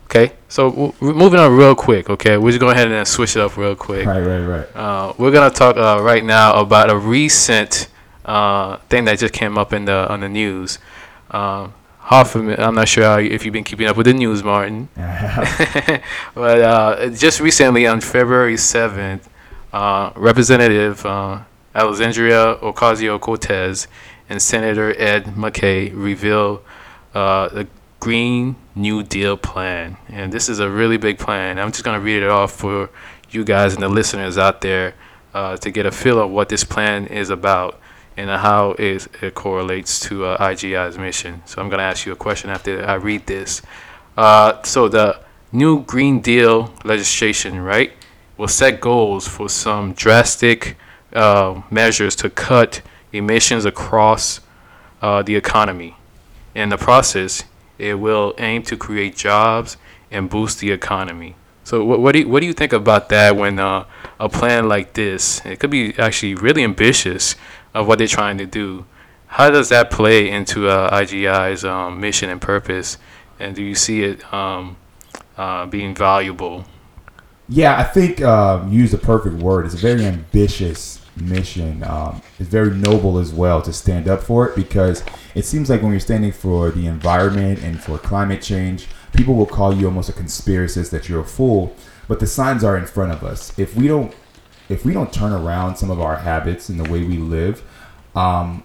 Okay, 0.05 0.33
so 0.47 0.69
w- 0.71 0.93
we're 0.99 1.13
moving 1.13 1.39
on 1.39 1.55
real 1.55 1.75
quick. 1.75 2.09
Okay, 2.09 2.37
we're 2.37 2.49
just 2.51 2.59
go 2.59 2.69
ahead 2.69 2.91
and 2.91 3.07
switch 3.07 3.35
it 3.35 3.41
up 3.41 3.57
real 3.57 3.75
quick. 3.75 4.05
right, 4.07 4.19
right, 4.21 4.39
right. 4.45 4.75
Uh, 4.75 5.13
we're 5.17 5.31
gonna 5.31 5.49
talk 5.53 5.77
uh, 5.77 6.01
right 6.01 6.23
now 6.23 6.59
about 6.59 6.89
a 6.89 6.97
recent 6.97 7.87
uh, 8.25 8.77
thing 8.89 9.05
that 9.05 9.19
just 9.19 9.33
came 9.33 9.57
up 9.57 9.73
in 9.73 9.85
the 9.85 10.11
on 10.11 10.21
the 10.21 10.29
news. 10.29 10.79
Um, 11.31 11.73
Hoffman, 11.99 12.59
I'm 12.59 12.73
not 12.73 12.87
sure 12.87 13.03
how, 13.03 13.19
if 13.19 13.45
you've 13.45 13.53
been 13.53 13.63
keeping 13.63 13.85
up 13.85 13.95
with 13.95 14.07
the 14.07 14.13
news, 14.13 14.43
Martin, 14.43 14.89
but 14.95 16.61
uh, 16.61 17.09
just 17.09 17.39
recently 17.39 17.85
on 17.85 18.01
February 18.01 18.55
7th, 18.55 19.21
uh, 19.71 20.11
Representative 20.15 21.05
uh, 21.05 21.41
Alexandria 21.75 22.55
Ocasio 22.61 23.19
Cortez 23.19 23.87
and 24.27 24.41
Senator 24.41 24.99
Ed 24.99 25.37
Markey 25.37 25.91
revealed 25.91 26.63
uh, 27.13 27.49
the 27.49 27.67
Green 27.99 28.55
New 28.75 29.03
Deal 29.03 29.37
plan. 29.37 29.97
And 30.07 30.31
this 30.31 30.49
is 30.49 30.59
a 30.59 30.69
really 30.69 30.97
big 30.97 31.19
plan. 31.19 31.59
I'm 31.59 31.71
just 31.71 31.83
going 31.83 31.99
to 31.99 32.03
read 32.03 32.23
it 32.23 32.29
off 32.29 32.51
for 32.51 32.89
you 33.29 33.43
guys 33.43 33.73
and 33.73 33.83
the 33.83 33.89
listeners 33.89 34.37
out 34.37 34.61
there 34.61 34.95
uh, 35.33 35.57
to 35.57 35.69
get 35.69 35.85
a 35.85 35.91
feel 35.91 36.19
of 36.19 36.31
what 36.31 36.49
this 36.49 36.63
plan 36.63 37.05
is 37.05 37.29
about 37.29 37.79
and 38.19 38.29
how 38.29 38.71
it, 38.71 39.07
it 39.23 39.33
correlates 39.33 39.97
to 40.01 40.25
uh, 40.25 40.37
IGI's 40.37 40.97
mission. 40.97 41.41
So 41.45 41.61
I'm 41.61 41.69
going 41.69 41.79
to 41.79 41.85
ask 41.85 42.05
you 42.05 42.11
a 42.11 42.17
question 42.17 42.49
after 42.49 42.85
I 42.85 42.95
read 42.95 43.25
this. 43.25 43.61
Uh, 44.17 44.61
so 44.63 44.89
the 44.89 45.21
new 45.53 45.83
Green 45.83 46.19
Deal 46.19 46.73
legislation, 46.83 47.61
right, 47.61 47.93
will 48.37 48.49
set 48.49 48.81
goals 48.81 49.25
for 49.25 49.47
some 49.47 49.93
drastic 49.93 50.75
uh, 51.13 51.61
measures 51.71 52.13
to 52.17 52.29
cut 52.29 52.81
emissions 53.13 53.63
across 53.63 54.41
uh, 55.01 55.23
the 55.23 55.37
economy. 55.37 55.95
In 56.53 56.67
the 56.69 56.77
process, 56.77 57.45
it 57.77 57.99
will 57.99 58.33
aim 58.37 58.63
to 58.63 58.75
create 58.75 59.15
jobs 59.15 59.77
and 60.11 60.29
boost 60.29 60.59
the 60.59 60.71
economy. 60.71 61.35
So 61.63 61.85
what, 61.85 62.01
what 62.01 62.11
do 62.13 62.19
you, 62.19 62.27
what 62.27 62.41
do 62.41 62.47
you 62.47 62.53
think 62.53 62.73
about 62.73 63.07
that 63.09 63.37
when 63.37 63.59
uh, 63.59 63.85
a 64.19 64.27
plan 64.27 64.67
like 64.67 64.93
this, 64.93 65.45
it 65.45 65.59
could 65.59 65.69
be 65.69 65.97
actually 65.97 66.35
really 66.35 66.63
ambitious 66.63 67.35
of 67.73 67.87
what 67.87 67.97
they're 67.99 68.07
trying 68.07 68.37
to 68.37 68.45
do, 68.45 68.85
how 69.27 69.49
does 69.49 69.69
that 69.69 69.91
play 69.91 70.29
into 70.29 70.67
uh, 70.67 70.89
IGI's 70.89 71.63
um, 71.63 71.99
mission 71.99 72.29
and 72.29 72.41
purpose? 72.41 72.97
And 73.39 73.55
do 73.55 73.63
you 73.63 73.75
see 73.75 74.03
it 74.03 74.33
um, 74.33 74.77
uh, 75.37 75.65
being 75.67 75.93
valuable? 75.93 76.65
Yeah, 77.47 77.79
I 77.79 77.83
think 77.83 78.21
uh, 78.21 78.65
use 78.69 78.91
the 78.91 78.97
perfect 78.97 79.35
word. 79.35 79.65
It's 79.65 79.75
a 79.75 79.77
very 79.77 80.05
ambitious 80.05 80.99
mission. 81.15 81.83
Um, 81.83 82.21
it's 82.39 82.49
very 82.49 82.71
noble 82.71 83.17
as 83.17 83.33
well 83.33 83.61
to 83.61 83.73
stand 83.73 84.07
up 84.07 84.21
for 84.21 84.47
it 84.47 84.55
because 84.55 85.03
it 85.35 85.45
seems 85.45 85.69
like 85.69 85.81
when 85.81 85.91
you're 85.91 85.99
standing 85.99 86.31
for 86.31 86.71
the 86.71 86.87
environment 86.87 87.59
and 87.63 87.81
for 87.81 87.97
climate 87.97 88.41
change, 88.41 88.87
people 89.13 89.35
will 89.35 89.45
call 89.45 89.75
you 89.75 89.85
almost 89.85 90.09
a 90.09 90.13
conspiracist 90.13 90.89
that 90.91 91.09
you're 91.09 91.21
a 91.21 91.25
fool. 91.25 91.75
But 92.07 92.19
the 92.19 92.27
signs 92.27 92.63
are 92.63 92.77
in 92.77 92.85
front 92.87 93.11
of 93.11 93.23
us. 93.23 93.57
If 93.57 93.75
we 93.75 93.87
don't, 93.87 94.13
if 94.69 94.85
we 94.85 94.93
don't 94.93 95.11
turn 95.11 95.31
around 95.31 95.75
some 95.77 95.89
of 95.91 95.99
our 95.99 96.17
habits 96.17 96.69
and 96.69 96.79
the 96.79 96.89
way 96.89 97.03
we 97.03 97.17
live, 97.17 97.63
um, 98.15 98.63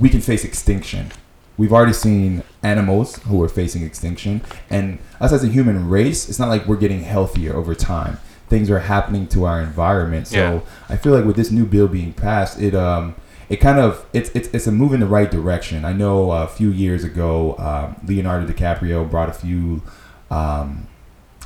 we 0.00 0.08
can 0.08 0.20
face 0.20 0.44
extinction. 0.44 1.10
We've 1.56 1.72
already 1.72 1.92
seen 1.92 2.42
animals 2.62 3.16
who 3.24 3.40
are 3.42 3.48
facing 3.48 3.84
extinction, 3.84 4.42
and 4.70 4.98
us 5.20 5.32
as 5.32 5.44
a 5.44 5.48
human 5.48 5.88
race, 5.88 6.28
it's 6.28 6.38
not 6.38 6.48
like 6.48 6.66
we're 6.66 6.76
getting 6.76 7.02
healthier 7.02 7.54
over 7.54 7.74
time. 7.74 8.18
Things 8.48 8.70
are 8.70 8.80
happening 8.80 9.26
to 9.28 9.44
our 9.44 9.60
environment. 9.60 10.28
So 10.28 10.36
Yeah. 10.36 10.60
I 10.88 10.96
feel 10.96 11.12
like 11.14 11.24
with 11.24 11.36
this 11.36 11.50
new 11.50 11.64
bill 11.64 11.86
being 11.88 12.12
passed, 12.12 12.60
it 12.60 12.74
um 12.74 13.14
it 13.48 13.56
kind 13.56 13.78
of 13.78 14.04
it's 14.12 14.30
it's, 14.34 14.48
it's 14.48 14.66
a 14.66 14.72
move 14.72 14.92
in 14.92 15.00
the 15.00 15.06
right 15.06 15.30
direction. 15.30 15.84
I 15.84 15.92
know 15.92 16.32
a 16.32 16.46
few 16.48 16.70
years 16.70 17.04
ago, 17.04 17.56
um, 17.58 17.96
Leonardo 18.06 18.46
DiCaprio 18.52 19.08
brought 19.08 19.28
a 19.28 19.32
few 19.32 19.82
um, 20.30 20.88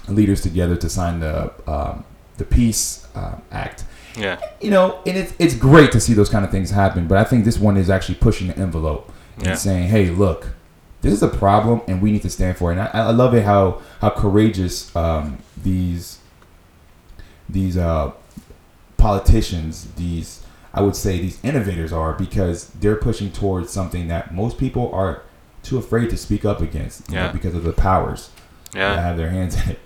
leaders 0.09 0.41
together 0.41 0.77
to 0.77 0.89
sign 0.89 1.21
the 1.21 1.53
um, 1.67 2.05
the 2.39 2.45
Peace 2.45 3.07
uh, 3.15 3.37
Act. 3.53 3.85
Yeah, 4.17 4.41
You 4.61 4.71
know, 4.73 4.99
and 5.07 5.17
it's 5.17 5.33
it's 5.39 5.55
great 5.55 5.93
to 5.93 6.01
see 6.01 6.13
those 6.15 6.29
kind 6.29 6.45
of 6.45 6.51
things 6.51 6.71
happen. 6.71 7.07
But 7.07 7.19
I 7.19 7.25
think 7.25 7.45
this 7.45 7.59
one 7.59 7.77
is 7.77 7.89
actually 7.89 8.17
pushing 8.17 8.49
the 8.49 8.59
envelope 8.59 9.13
and 9.37 9.47
Yeah. 9.49 9.55
saying, 9.55 9.89
"Hey, 9.89 10.11
look, 10.11 10.55
this 11.03 11.13
is 11.13 11.23
a 11.23 11.29
problem, 11.29 11.83
and 11.87 12.03
we 12.03 12.11
need 12.11 12.23
to 12.23 12.31
stand 12.31 12.57
for 12.57 12.71
it." 12.73 12.79
And 12.79 12.89
I, 12.89 13.09
I 13.09 13.11
love 13.13 13.33
it 13.35 13.45
how 13.45 13.81
how 14.01 14.11
courageous 14.11 14.95
um, 14.97 15.39
these 15.63 16.19
these 17.49 17.77
uh, 17.77 18.11
politicians, 18.97 19.89
these 19.97 20.43
I 20.75 20.83
would 20.83 20.97
say 20.97 21.19
these 21.19 21.39
innovators 21.43 21.93
are 21.93 22.13
because 22.13 22.69
they're 22.71 22.97
pushing 22.97 23.31
towards 23.33 23.71
something 23.71 24.09
that 24.09 24.35
most 24.35 24.59
people 24.59 24.93
are 24.93 25.23
too 25.63 25.79
afraid 25.79 26.11
to 26.11 26.17
speak 26.17 26.45
up 26.45 26.61
against 26.61 27.09
you 27.09 27.15
know, 27.17 27.23
Yeah. 27.27 27.33
because 27.33 27.55
of 27.55 27.65
the 27.65 27.73
powers 27.73 28.31
that 28.73 28.99
have 28.99 29.17
their 29.17 29.31
hands 29.31 29.55
in 29.63 29.71
it. 29.73 29.79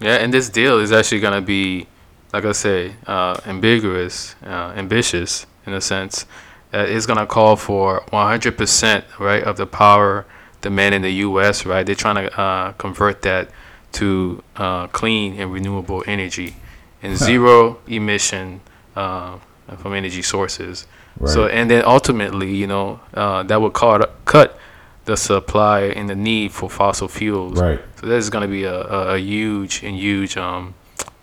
Yeah. 0.00 0.16
And 0.16 0.32
this 0.32 0.48
deal 0.48 0.78
is 0.78 0.92
actually 0.92 1.20
gonna 1.20 1.40
be, 1.40 1.86
like 2.32 2.44
I 2.44 2.52
say, 2.52 2.94
uh, 3.06 3.40
ambiguous, 3.46 4.34
uh, 4.44 4.72
ambitious 4.76 5.46
in 5.66 5.72
a 5.72 5.80
sense. 5.80 6.26
Uh, 6.72 6.78
it's 6.88 7.06
gonna 7.06 7.26
call 7.26 7.56
for 7.56 8.02
100% 8.12 9.04
right 9.18 9.42
of 9.42 9.56
the 9.56 9.66
power 9.66 10.26
demand 10.60 10.94
in 10.94 11.02
the 11.02 11.12
U.S. 11.12 11.64
Right, 11.64 11.84
they're 11.84 11.94
trying 11.94 12.26
to 12.26 12.40
uh, 12.40 12.72
convert 12.72 13.22
that 13.22 13.50
to 13.92 14.42
uh, 14.56 14.86
clean 14.88 15.40
and 15.40 15.52
renewable 15.52 16.04
energy 16.06 16.56
and 17.02 17.16
zero 17.16 17.78
emission 17.86 18.60
uh, 18.94 19.38
from 19.78 19.94
energy 19.94 20.22
sources. 20.22 20.86
Right. 21.18 21.32
So 21.32 21.46
and 21.46 21.70
then 21.70 21.84
ultimately, 21.84 22.54
you 22.54 22.66
know, 22.66 23.00
uh, 23.14 23.42
that 23.44 23.60
would 23.60 23.72
cut 23.72 24.58
the 25.06 25.16
supply 25.16 25.82
and 25.82 26.08
the 26.08 26.14
need 26.14 26.52
for 26.52 26.68
fossil 26.68 27.08
fuels. 27.08 27.58
right. 27.58 27.80
So 28.00 28.06
there's 28.06 28.28
going 28.28 28.42
to 28.42 28.48
be 28.48 28.64
a, 28.64 28.74
a, 28.74 29.14
a 29.14 29.18
huge 29.18 29.82
and 29.82 29.96
huge 29.96 30.36
um, 30.36 30.74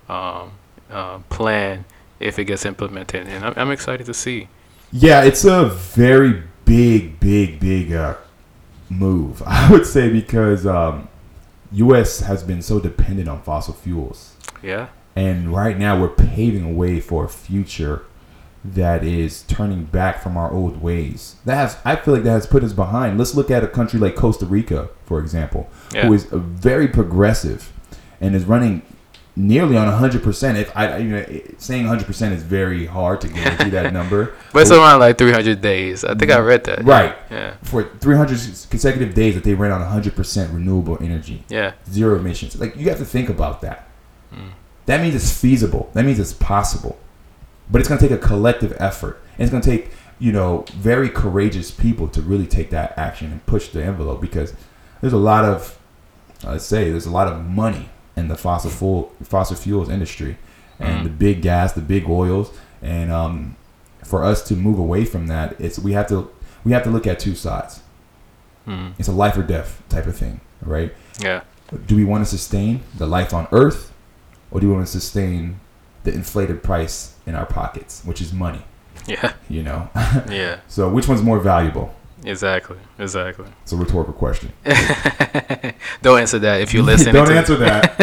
um, 0.09 0.51
uh, 0.89 1.19
plan 1.29 1.85
if 2.19 2.39
it 2.39 2.45
gets 2.45 2.65
implemented, 2.65 3.27
and 3.27 3.45
I'm, 3.45 3.53
I'm 3.55 3.71
excited 3.71 4.05
to 4.07 4.13
see. 4.13 4.47
Yeah, 4.91 5.23
it's 5.23 5.43
a 5.43 5.65
very 5.65 6.43
big, 6.65 7.19
big, 7.19 7.59
big 7.59 7.93
uh, 7.93 8.15
move. 8.89 9.43
I 9.45 9.69
would 9.71 9.85
say 9.85 10.09
because 10.09 10.65
um, 10.65 11.09
U.S. 11.73 12.21
has 12.21 12.43
been 12.43 12.61
so 12.61 12.79
dependent 12.79 13.27
on 13.27 13.41
fossil 13.41 13.73
fuels, 13.73 14.35
Yeah, 14.61 14.87
and 15.15 15.53
right 15.53 15.77
now 15.77 15.99
we're 15.99 16.07
paving 16.07 16.63
a 16.63 16.71
way 16.71 17.01
for 17.01 17.25
a 17.25 17.29
future 17.29 18.05
that 18.65 19.03
is 19.03 19.43
turning 19.43 19.83
back 19.85 20.21
from 20.23 20.37
our 20.37 20.51
old 20.51 20.81
ways. 20.81 21.35
That 21.45 21.55
has, 21.55 21.77
I 21.83 21.95
feel 21.97 22.13
like 22.13 22.23
that 22.23 22.31
has 22.31 22.47
put 22.47 22.63
us 22.63 22.73
behind. 22.73 23.17
Let's 23.17 23.35
look 23.35 23.51
at 23.51 23.63
a 23.63 23.67
country 23.67 23.99
like 23.99 24.15
Costa 24.15 24.45
Rica, 24.45 24.89
for 25.05 25.19
example, 25.19 25.69
Yeah. 25.93 26.07
who 26.07 26.13
is 26.13 26.23
very 26.31 26.87
progressive 26.87 27.71
and 28.21 28.33
is 28.35 28.45
running 28.45 28.81
nearly 29.35 29.75
on 29.75 29.87
100%. 29.87 30.55
If 30.55 30.71
I, 30.77 30.97
you 30.97 31.09
know, 31.09 31.25
saying 31.57 31.85
100% 31.87 32.31
is 32.31 32.43
very 32.43 32.85
hard 32.85 33.19
to 33.21 33.27
guarantee 33.27 33.71
that 33.71 33.91
number. 33.99 34.33
but 34.53 34.61
it's 34.61 34.71
around 34.71 34.99
like 35.01 35.17
300 35.17 35.59
days. 35.59 36.05
I 36.05 36.13
think 36.15 36.31
I 36.31 36.39
read 36.39 36.63
that. 36.65 36.85
Right. 36.85 37.15
Yeah. 37.29 37.55
For 37.63 37.83
300 37.99 38.37
consecutive 38.69 39.13
days 39.13 39.33
that 39.35 39.43
they 39.43 39.55
ran 39.55 39.71
on 39.71 39.81
100% 39.81 40.53
renewable 40.53 40.97
energy, 41.01 41.43
Yeah. 41.49 41.73
zero 41.91 42.17
emissions. 42.17 42.57
Like, 42.59 42.77
you 42.77 42.87
have 42.89 42.99
to 42.99 43.05
think 43.05 43.27
about 43.27 43.59
that. 43.61 43.89
Mm. 44.33 44.51
That 44.85 45.01
means 45.01 45.15
it's 45.15 45.37
feasible. 45.37 45.89
That 45.93 46.05
means 46.05 46.19
it's 46.19 46.33
possible. 46.33 46.97
But 47.73 47.79
it's 47.79 47.89
going 47.89 47.99
to 47.99 48.07
take 48.07 48.15
a 48.15 48.21
collective 48.21 48.77
effort. 48.79 49.19
And 49.33 49.41
it's 49.41 49.49
going 49.51 49.63
to 49.63 49.69
take, 49.69 49.89
you 50.19 50.31
know, 50.31 50.63
very 50.75 51.09
courageous 51.09 51.71
people 51.71 52.07
to 52.09 52.21
really 52.21 52.45
take 52.45 52.69
that 52.69 52.95
action 52.97 53.31
and 53.31 53.43
push 53.47 53.69
the 53.69 53.83
envelope 53.83 54.21
because 54.21 54.53
there's 55.01 55.11
a 55.13 55.17
lot 55.17 55.43
of, 55.43 55.77
let's 56.43 56.65
say, 56.65 56.91
there's 56.91 57.07
a 57.07 57.11
lot 57.11 57.27
of 57.27 57.43
money 57.43 57.89
in 58.15 58.27
the 58.27 58.37
fossil 58.37 58.69
fuel, 58.69 59.11
fossil 59.23 59.55
fuels 59.55 59.89
industry 59.89 60.37
and 60.79 60.99
Mhm. 60.99 61.03
the 61.05 61.09
big 61.09 61.41
gas, 61.41 61.73
the 61.73 61.81
big 61.81 62.07
oils. 62.07 62.51
And 62.83 63.11
um, 63.11 63.55
for 64.03 64.23
us 64.23 64.43
to 64.49 64.55
move 64.55 64.77
away 64.77 65.03
from 65.03 65.25
that, 65.27 65.55
it's 65.59 65.79
we 65.79 65.93
have 65.93 66.07
to 66.09 66.29
we 66.63 66.71
have 66.73 66.83
to 66.83 66.89
look 66.91 67.07
at 67.07 67.19
two 67.19 67.33
sides. 67.35 67.81
Mm. 68.67 68.93
It's 68.99 69.09
a 69.09 69.11
life 69.11 69.35
or 69.35 69.43
death 69.43 69.81
type 69.89 70.05
of 70.05 70.15
thing, 70.15 70.39
right? 70.61 70.93
Yeah. 71.19 71.41
Do 71.87 71.95
we 71.95 72.05
want 72.05 72.23
to 72.23 72.29
sustain 72.29 72.81
the 72.97 73.05
life 73.07 73.33
on 73.33 73.47
Earth, 73.51 73.91
or 74.51 74.61
do 74.61 74.67
we 74.69 74.73
want 74.75 74.85
to 74.85 74.91
sustain 74.91 75.59
the 76.05 76.13
inflated 76.13 76.63
price 76.63 77.12
in 77.25 77.35
our 77.35 77.45
pockets, 77.45 78.03
which 78.05 78.21
is 78.21 78.33
money? 78.33 78.61
Yeah. 79.07 79.33
You 79.49 79.63
know. 79.63 79.89
Yeah. 80.29 80.59
so 80.67 80.89
which 80.89 81.07
one's 81.07 81.21
more 81.21 81.39
valuable? 81.39 81.93
Exactly. 82.23 82.77
Exactly. 82.99 83.45
It's 83.63 83.73
a 83.73 83.75
rhetorical 83.77 84.13
question. 84.13 84.53
Don't 86.01 86.19
answer 86.19 86.39
that 86.39 86.61
if 86.61 86.73
you 86.73 86.81
listen. 86.81 87.13
Don't 87.19 87.31
answer 87.31 87.57
that. 87.57 87.97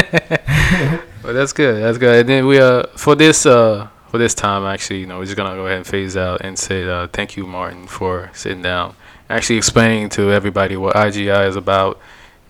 But 1.23 1.33
that's 1.33 1.53
good. 1.53 1.83
That's 1.83 1.97
good. 1.99 2.21
And 2.21 2.29
then 2.29 2.47
we 2.47 2.59
uh 2.61 2.85
for 2.97 3.15
this 3.15 3.47
uh 3.47 3.89
for 4.09 4.19
this 4.19 4.35
time 4.35 4.65
actually, 4.65 5.01
you 5.01 5.07
know, 5.07 5.19
we're 5.19 5.25
just 5.25 5.37
gonna 5.37 5.55
go 5.55 5.67
ahead 5.67 5.79
and 5.79 5.87
phase 5.87 6.17
out 6.17 6.41
and 6.43 6.59
say 6.59 6.89
uh, 6.89 7.07
thank 7.09 7.37
you, 7.37 7.47
Martin, 7.47 7.87
for 7.87 8.31
sitting 8.35 8.63
down, 8.63 8.95
actually 9.29 9.57
explaining 9.57 10.09
to 10.11 10.31
everybody 10.33 10.77
what 10.77 10.97
IGI 10.97 11.47
is 11.49 11.57
about 11.57 11.99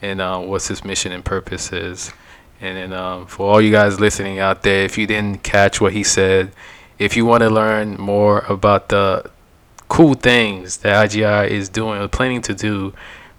and 0.02 0.20
uh, 0.20 0.38
what's 0.38 0.70
its 0.70 0.85
mission 0.85 1.12
and 1.12 1.24
purpose 1.24 1.72
is. 1.72 2.12
And 2.61 2.77
then 2.77 2.92
um, 2.92 3.27
for 3.27 3.51
all 3.51 3.61
you 3.61 3.70
guys 3.70 4.01
listening 4.01 4.38
out 4.38 4.62
there, 4.62 4.85
if 4.85 4.99
you 4.99 5.07
didn't 5.07 5.42
catch 5.42 5.81
what 5.81 5.92
he 5.92 6.03
said, 6.03 6.53
if 6.99 7.16
you 7.16 7.25
want 7.25 7.42
to 7.42 7.49
learn 7.49 7.96
more 7.96 8.40
about 8.40 8.90
the 8.90 9.31
cool 9.88 10.14
things 10.14 10.79
that 10.79 11.11
IGI 11.11 11.49
is 11.49 11.68
doing 11.68 12.01
or 12.01 12.09
planning 12.09 12.42
to 12.42 12.55
do, 12.55 12.92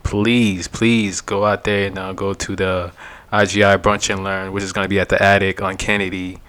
please, 0.03 0.67
please 0.67 1.21
go 1.21 1.45
out 1.45 1.63
there 1.63 1.87
and 1.87 1.99
uh, 1.99 2.13
go 2.13 2.33
to 2.33 2.55
the 2.55 2.91
IGI 3.31 3.77
Brunch 3.77 4.09
and 4.09 4.23
Learn, 4.23 4.51
which 4.51 4.63
is 4.63 4.73
going 4.73 4.85
to 4.85 4.89
be 4.89 4.99
at 4.99 5.09
the 5.09 5.21
Attic 5.21 5.61
on 5.61 5.77
Kennedy. 5.77 6.39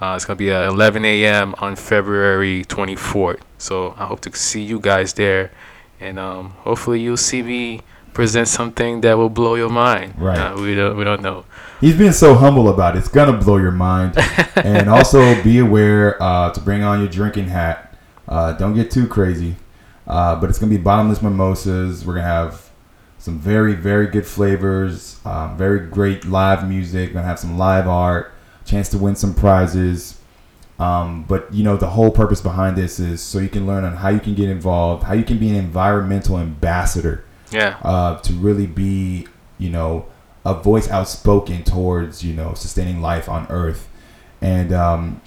Uh, 0.00 0.14
it's 0.16 0.24
going 0.24 0.36
to 0.36 0.42
be 0.42 0.50
at 0.50 0.66
11 0.66 1.04
a.m. 1.04 1.54
on 1.58 1.76
February 1.76 2.64
24th. 2.64 3.40
So 3.58 3.94
I 3.98 4.06
hope 4.06 4.20
to 4.20 4.34
see 4.34 4.62
you 4.62 4.80
guys 4.80 5.12
there. 5.14 5.50
And 5.98 6.18
um, 6.18 6.50
hopefully 6.60 7.00
you'll 7.00 7.18
see 7.18 7.42
me 7.42 7.82
present 8.12 8.48
something 8.48 9.00
that 9.02 9.16
will 9.16 9.30
blow 9.30 9.54
your 9.54 9.68
mind. 9.68 10.14
Right. 10.18 10.38
Uh, 10.38 10.60
we, 10.60 10.74
don't, 10.74 10.96
we 10.96 11.04
don't 11.04 11.22
know. 11.22 11.44
He's 11.80 11.96
being 11.96 12.12
so 12.12 12.34
humble 12.34 12.68
about 12.68 12.96
it. 12.96 13.00
It's 13.00 13.08
gonna 13.08 13.36
blow 13.36 13.56
your 13.56 13.70
mind. 13.70 14.16
and 14.56 14.88
also 14.88 15.42
be 15.42 15.58
aware 15.58 16.22
uh, 16.22 16.50
to 16.52 16.60
bring 16.60 16.82
on 16.82 17.00
your 17.00 17.08
drinking 17.08 17.46
hat. 17.46 17.96
Uh, 18.28 18.52
don't 18.52 18.74
get 18.74 18.90
too 18.90 19.06
crazy. 19.06 19.56
Uh, 20.06 20.38
but 20.40 20.50
it's 20.50 20.58
gonna 20.58 20.70
be 20.70 20.76
bottomless 20.76 21.22
mimosas. 21.22 22.04
We're 22.04 22.14
gonna 22.14 22.26
have 22.26 22.70
some 23.18 23.38
very 23.38 23.74
very 23.74 24.06
good 24.06 24.26
flavors. 24.26 25.20
Um, 25.24 25.56
very 25.56 25.86
great 25.86 26.24
live 26.24 26.68
music. 26.68 27.12
Gonna 27.12 27.26
have 27.26 27.38
some 27.38 27.56
live 27.56 27.86
art. 27.86 28.32
Chance 28.64 28.90
to 28.90 28.98
win 28.98 29.16
some 29.16 29.34
prizes. 29.34 30.18
Um, 30.78 31.24
but 31.28 31.52
you 31.52 31.62
know 31.62 31.76
the 31.76 31.90
whole 31.90 32.10
purpose 32.10 32.40
behind 32.40 32.76
this 32.76 32.98
is 32.98 33.22
so 33.22 33.38
you 33.38 33.50
can 33.50 33.66
learn 33.66 33.84
on 33.84 33.96
how 33.96 34.08
you 34.08 34.20
can 34.20 34.34
get 34.34 34.48
involved, 34.48 35.04
how 35.04 35.12
you 35.12 35.24
can 35.24 35.38
be 35.38 35.50
an 35.50 35.56
environmental 35.56 36.38
ambassador 36.38 37.24
Yeah. 37.50 37.78
uh, 37.82 38.18
to 38.20 38.32
really 38.32 38.66
be, 38.66 39.26
you 39.58 39.70
know, 39.70 40.06
a 40.44 40.54
voice 40.54 40.88
outspoken 40.90 41.64
towards, 41.64 42.24
you 42.24 42.32
know, 42.32 42.54
sustaining 42.54 43.00
life 43.02 43.28
on 43.28 43.46
Earth, 43.50 43.88
and 44.40 44.72
um, 44.72 45.20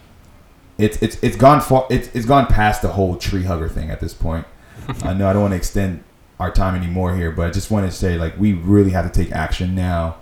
it's 0.77 1.01
it's 1.03 1.21
it's 1.23 1.35
gone 1.37 1.61
far. 1.61 1.85
It's 1.89 2.09
it's 2.15 2.25
gone 2.25 2.47
past 2.47 2.81
the 2.81 2.89
whole 2.89 3.15
tree 3.17 3.43
hugger 3.43 3.69
thing 3.69 3.89
at 3.91 3.99
this 3.99 4.13
point. 4.13 4.45
I 5.03 5.13
know 5.13 5.27
I 5.27 5.33
don't 5.33 5.41
want 5.43 5.51
to 5.51 5.57
extend 5.57 6.03
our 6.39 6.51
time 6.51 6.73
anymore 6.75 7.15
here, 7.15 7.29
but 7.31 7.47
I 7.47 7.51
just 7.51 7.69
want 7.69 7.85
to 7.85 7.91
say 7.95 8.17
like 8.17 8.37
we 8.39 8.53
really 8.53 8.89
have 8.91 9.11
to 9.11 9.23
take 9.23 9.31
action 9.31 9.75
now, 9.75 10.17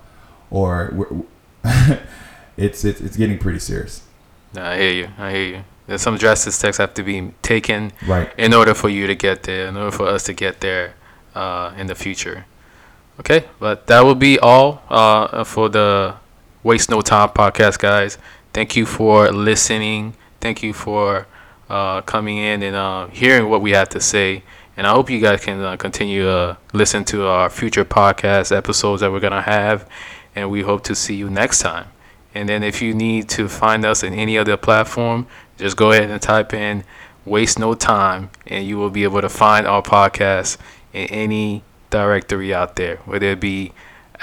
or 0.49 0.91
we're, 0.93 1.23
it's 2.57 2.83
it's 2.83 2.99
it's 3.01 3.15
getting 3.17 3.37
pretty 3.39 3.59
serious. 3.59 4.03
Nah, 4.53 4.71
I 4.71 4.77
hear 4.77 4.91
you. 4.91 5.07
I 5.17 5.31
hear 5.31 5.45
you. 5.57 5.63
There's 5.87 6.01
some 6.01 6.17
drastic 6.17 6.53
steps 6.53 6.77
have 6.77 6.93
to 6.95 7.03
be 7.03 7.31
taken 7.41 7.91
Right. 8.05 8.29
in 8.37 8.53
order 8.53 8.73
for 8.73 8.89
you 8.89 9.07
to 9.07 9.15
get 9.15 9.43
there, 9.43 9.67
in 9.67 9.77
order 9.77 9.91
for 9.95 10.07
us 10.07 10.23
to 10.23 10.33
get 10.33 10.59
there 10.61 10.93
uh, 11.35 11.73
in 11.77 11.87
the 11.87 11.95
future. 11.95 12.45
Okay, 13.19 13.45
but 13.59 13.87
that 13.87 14.01
will 14.01 14.15
be 14.15 14.39
all 14.39 14.81
uh, 14.89 15.43
for 15.43 15.69
the 15.69 16.15
Waste 16.63 16.89
No 16.89 17.01
Time 17.01 17.29
podcast, 17.29 17.79
guys. 17.79 18.17
Thank 18.53 18.75
you 18.75 18.85
for 18.85 19.31
listening. 19.31 20.15
Thank 20.39 20.63
you 20.63 20.73
for 20.73 21.27
uh, 21.69 22.01
coming 22.01 22.37
in 22.37 22.63
and 22.63 22.75
uh, 22.75 23.07
hearing 23.07 23.49
what 23.49 23.61
we 23.61 23.71
have 23.71 23.89
to 23.89 23.99
say. 23.99 24.43
And 24.75 24.87
I 24.87 24.91
hope 24.91 25.09
you 25.09 25.19
guys 25.19 25.43
can 25.43 25.61
uh, 25.61 25.77
continue 25.77 26.23
to 26.23 26.57
listen 26.73 27.05
to 27.05 27.27
our 27.27 27.49
future 27.49 27.85
podcast 27.85 28.55
episodes 28.55 29.01
that 29.01 29.11
we're 29.11 29.19
going 29.19 29.33
to 29.33 29.41
have. 29.41 29.87
And 30.35 30.49
we 30.49 30.61
hope 30.61 30.83
to 30.85 30.95
see 30.95 31.15
you 31.15 31.29
next 31.29 31.59
time. 31.59 31.87
And 32.33 32.47
then 32.47 32.63
if 32.63 32.81
you 32.81 32.93
need 32.93 33.29
to 33.29 33.47
find 33.47 33.85
us 33.85 34.03
in 34.03 34.13
any 34.13 34.37
other 34.37 34.57
platform, 34.57 35.27
just 35.57 35.77
go 35.77 35.91
ahead 35.91 36.09
and 36.09 36.21
type 36.21 36.53
in 36.53 36.83
Waste 37.25 37.59
No 37.59 37.73
Time 37.73 38.31
and 38.47 38.65
you 38.65 38.77
will 38.77 38.89
be 38.89 39.03
able 39.03 39.21
to 39.21 39.29
find 39.29 39.67
our 39.67 39.83
podcast 39.83 40.57
in 40.93 41.07
any 41.07 41.63
directory 41.89 42.53
out 42.53 42.75
there, 42.75 42.97
whether 43.05 43.27
it 43.27 43.39
be 43.39 43.73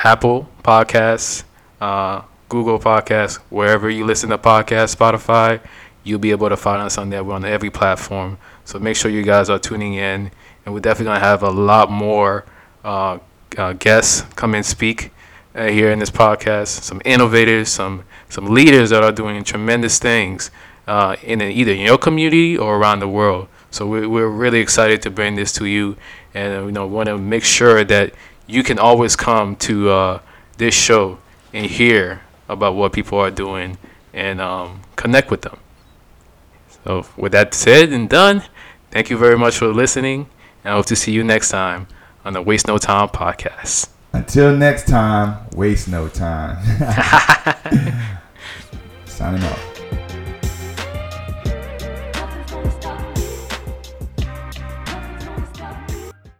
Apple 0.05 0.49
Podcasts, 0.63 1.45
uh, 1.81 2.23
Google 2.49 2.79
Podcasts, 2.79 3.37
wherever 3.51 3.91
you 3.91 4.05
listen 4.05 4.31
to 4.31 4.39
podcasts, 4.39 4.97
Spotify, 4.97 5.61
you'll 6.05 6.19
be 6.19 6.31
able 6.31 6.49
to 6.49 6.57
find 6.57 6.83
us 6.83 6.97
on 6.99 7.11
there. 7.11 7.23
We're 7.23 7.35
on 7.35 7.45
every 7.45 7.71
platform. 7.71 8.39
So 8.65 8.79
make 8.79 8.97
sure 8.97 9.11
you 9.11 9.23
guys 9.23 9.51
are 9.51 9.59
tuning 9.59 9.95
in. 9.95 10.31
And 10.65 10.75
we're 10.75 10.81
definitely 10.81 11.07
going 11.07 11.21
to 11.21 11.27
have 11.27 11.43
a 11.43 11.51
lot 11.51 11.91
more 11.91 12.45
uh, 12.85 13.19
uh, 13.57 13.73
guests 13.75 14.23
come 14.35 14.55
and 14.55 14.65
speak 14.65 15.13
uh, 15.55 15.67
here 15.67 15.91
in 15.91 15.99
this 15.99 16.11
podcast. 16.11 16.69
Some 16.83 17.01
innovators, 17.05 17.69
some 17.69 18.05
some 18.29 18.47
leaders 18.47 18.91
that 18.91 19.03
are 19.03 19.13
doing 19.13 19.43
tremendous 19.45 19.99
things 19.99 20.51
uh, 20.87 21.17
in 21.23 21.41
either 21.41 21.73
in 21.73 21.81
your 21.81 21.99
community 21.99 22.57
or 22.57 22.77
around 22.77 23.01
the 23.01 23.09
world. 23.09 23.49
So 23.71 23.87
we're, 23.87 24.09
we're 24.09 24.29
really 24.29 24.61
excited 24.61 25.03
to 25.03 25.11
bring 25.11 25.37
this 25.37 25.53
to 25.55 25.67
you, 25.67 25.97
and 26.39 26.55
uh, 26.55 26.67
you 26.67 26.73
know 26.73 26.87
want 26.87 27.09
to 27.09 27.19
make 27.19 27.45
sure 27.45 27.85
that 27.85 28.15
you 28.47 28.63
can 28.63 28.79
always 28.79 29.17
come 29.17 29.57
to 29.57 29.91
uh, 29.91 30.21
this 30.57 30.75
show 30.75 31.19
and 31.53 31.67
hear 31.67 32.21
about 32.49 32.75
what 32.75 32.93
people 32.93 33.19
are 33.19 33.31
doing 33.31 33.77
and 34.15 34.41
um, 34.41 34.81
connect 34.97 35.31
with 35.31 35.43
them. 35.43 35.59
So 36.85 37.07
with 37.17 37.33
that 37.33 37.55
said 37.55 37.93
and 37.93 38.09
done, 38.09 38.45
thank 38.91 39.11
you 39.11 39.19
very 39.19 39.37
much 39.37 39.59
for 39.59 39.69
listening, 39.69 40.29
and 40.65 40.73
I 40.73 40.77
hope 40.77 40.87
to 40.87 40.97
see 40.97 41.13
you 41.13 41.25
next 41.25 41.51
time 41.51 41.89
on 42.25 42.33
the 42.33 42.43
Waste 42.43 42.69
No 42.69 42.79
Time 42.79 43.09
podcast. 43.09 43.89
Until 44.13 44.57
next 44.57 44.89
time, 44.89 45.47
waste 45.55 45.89
no 45.89 46.09
time. 46.09 46.57
Signing 49.05 49.43
off. 49.43 49.68